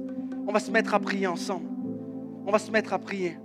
[0.47, 1.69] On va se mettre à prier ensemble.
[2.47, 3.39] On va se mettre à prier.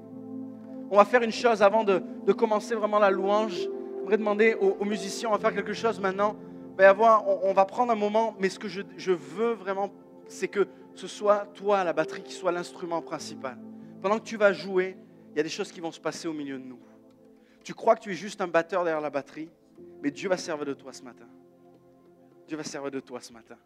[0.90, 2.02] On va faire une chose avant de,
[2.34, 3.68] commencer vraiment la louange.
[4.00, 6.36] J'aimerais demander aux, musiciens, on va faire quelque chose maintenant.
[6.80, 9.92] on, va prendre un moment, mais ce que je, je veux vraiment,
[10.28, 13.58] c'est que ce soit toi, la batterie, qui soit l'instrument principal.
[14.02, 14.98] Pendant que tu vas jouer,
[15.32, 16.80] il y a des choses qui vont se passer au milieu de nous.
[17.64, 19.50] Tu crois que tu es juste un batteur derrière la batterie,
[20.02, 21.28] mais Dieu va servir de toi ce matin.
[22.48, 23.58] Dieu va servir de toi ce matin.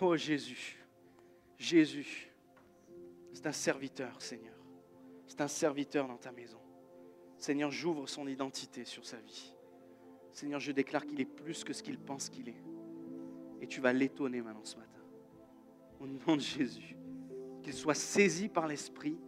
[0.00, 0.84] Oh Jésus,
[1.56, 2.30] Jésus,
[3.32, 4.53] c'est un serviteur, Seigneur.
[5.34, 6.60] C'est un serviteur dans ta maison.
[7.38, 9.52] Seigneur, j'ouvre son identité sur sa vie.
[10.30, 12.62] Seigneur, je déclare qu'il est plus que ce qu'il pense qu'il est.
[13.60, 15.00] Et tu vas l'étonner maintenant ce matin.
[15.98, 16.96] Au nom de Jésus.
[17.64, 19.18] Qu'il soit saisi par l'Esprit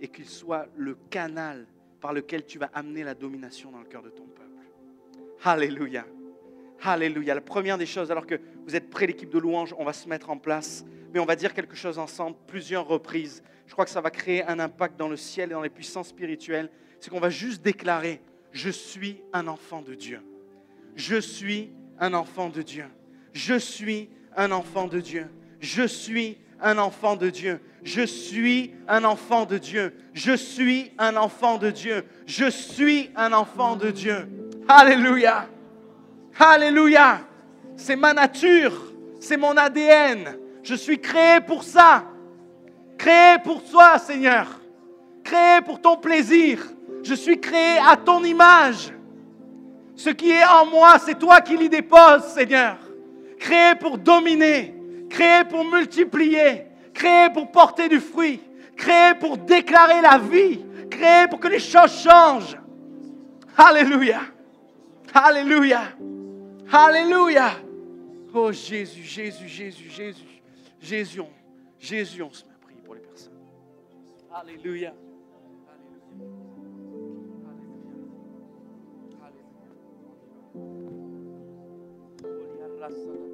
[0.00, 1.66] et qu'il soit le canal
[2.00, 4.64] par lequel tu vas amener la domination dans le cœur de ton peuple.
[5.42, 6.06] Alléluia.
[6.82, 7.34] Alléluia.
[7.34, 10.08] La première des choses, alors que vous êtes près l'équipe de louange, on va se
[10.08, 13.42] mettre en place, mais on va dire quelque chose ensemble, plusieurs reprises.
[13.66, 16.08] Je crois que ça va créer un impact dans le ciel et dans les puissances
[16.08, 16.70] spirituelles.
[17.00, 18.20] C'est qu'on va juste déclarer,
[18.52, 20.20] je suis un enfant de Dieu.
[20.96, 22.84] Je suis un enfant de Dieu.
[23.32, 25.26] Je suis un enfant de Dieu.
[25.60, 27.60] Je suis un enfant de Dieu.
[27.82, 29.94] Je suis un enfant de Dieu.
[30.14, 32.04] Je suis un enfant de Dieu.
[32.26, 34.28] Je suis un enfant de Dieu.
[34.68, 35.48] Alléluia.
[36.38, 37.20] Alléluia.
[37.76, 38.72] C'est ma nature.
[39.20, 40.36] C'est mon ADN.
[40.62, 42.04] Je suis créé pour ça.
[42.98, 44.46] Créé pour toi, Seigneur.
[45.22, 46.60] Créé pour ton plaisir.
[47.02, 48.92] Je suis créé à ton image.
[49.96, 52.78] Ce qui est en moi, c'est toi qui l'y déposes, Seigneur.
[53.38, 54.74] Créé pour dominer,
[55.08, 58.40] créé pour multiplier, créé pour porter du fruit,
[58.76, 62.58] créé pour déclarer la vie, créé pour que les choses changent.
[63.56, 64.20] Alléluia.
[65.12, 65.82] Alléluia.
[66.76, 67.52] Alléluia.
[68.34, 70.42] Oh Jésus, Jésus, Jésus, Jésus,
[70.80, 71.22] Jésus,
[71.78, 73.32] Jésus, on se met à prier pour les personnes.
[74.32, 74.92] Alléluia.
[82.20, 83.33] D'autres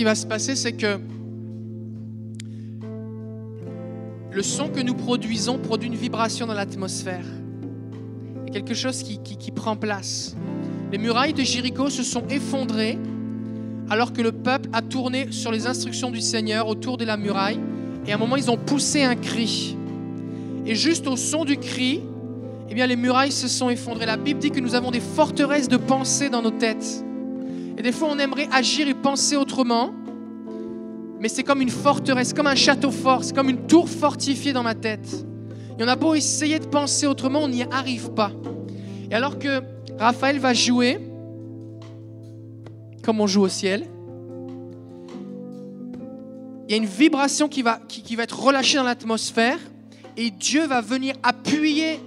[0.00, 0.98] qui va se passer, c'est que
[4.32, 7.26] le son que nous produisons produit une vibration dans l'atmosphère.
[8.50, 10.34] Quelque chose qui prend place.
[10.90, 12.98] Les murailles de Jéricho se sont effondrées
[13.90, 17.60] alors que le peuple a tourné sur les instructions du Seigneur autour de la muraille.
[18.06, 19.76] Et à un moment, ils ont poussé un cri.
[20.64, 22.00] Et juste au son du cri,
[22.70, 24.06] eh bien, les murailles se sont effondrées.
[24.06, 27.04] La Bible dit que nous avons des forteresses de pensée dans nos têtes.
[27.80, 29.94] Et des fois, on aimerait agir et penser autrement,
[31.18, 34.62] mais c'est comme une forteresse, comme un château fort, c'est comme une tour fortifiée dans
[34.62, 35.24] ma tête.
[35.78, 38.32] Et on a beau essayer de penser autrement, on n'y arrive pas.
[39.10, 39.62] Et alors que
[39.98, 40.98] Raphaël va jouer,
[43.02, 43.86] comme on joue au ciel,
[46.68, 49.58] il y a une vibration qui va, qui, qui va être relâchée dans l'atmosphère,
[50.18, 51.98] et Dieu va venir appuyer,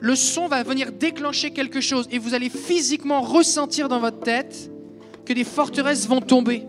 [0.00, 4.72] le son va venir déclencher quelque chose, et vous allez physiquement ressentir dans votre tête
[5.26, 6.62] que des forteresses vont tomber.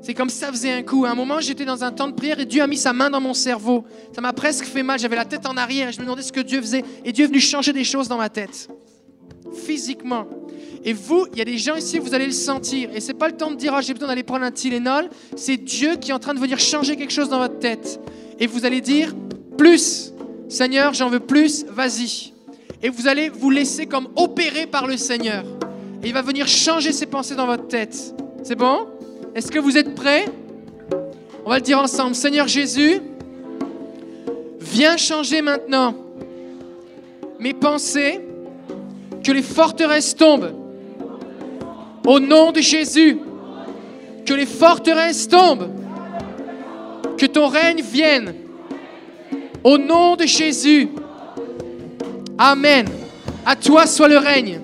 [0.00, 1.06] C'est comme ça faisait un coup.
[1.06, 3.08] À un moment, j'étais dans un temps de prière et Dieu a mis sa main
[3.08, 3.84] dans mon cerveau.
[4.14, 4.98] Ça m'a presque fait mal.
[4.98, 6.84] J'avais la tête en arrière et je me demandais ce que Dieu faisait.
[7.04, 8.68] Et Dieu est venu changer des choses dans ma tête.
[9.54, 10.26] Physiquement.
[10.84, 12.90] Et vous, il y a des gens ici, vous allez le sentir.
[12.94, 15.08] Et c'est pas le temps de dire, Ah, j'ai besoin d'aller prendre un Tylenol.
[15.36, 17.98] C'est Dieu qui est en train de venir changer quelque chose dans votre tête.
[18.38, 19.14] Et vous allez dire,
[19.56, 20.12] plus.
[20.50, 21.64] Seigneur, j'en veux plus.
[21.70, 22.34] Vas-y.
[22.82, 25.44] Et vous allez vous laisser comme opérer par le Seigneur.
[26.04, 28.14] Il va venir changer ses pensées dans votre tête.
[28.42, 28.86] C'est bon?
[29.34, 30.26] Est-ce que vous êtes prêts?
[31.46, 32.14] On va le dire ensemble.
[32.14, 33.00] Seigneur Jésus,
[34.60, 35.94] viens changer maintenant
[37.38, 38.20] mes pensées,
[39.22, 40.52] que les forteresses tombent.
[42.06, 43.18] Au nom de Jésus,
[44.26, 45.70] que les forteresses tombent.
[47.16, 48.34] Que ton règne vienne.
[49.62, 50.88] Au nom de Jésus.
[52.36, 52.86] Amen.
[53.46, 54.60] À toi soit le règne.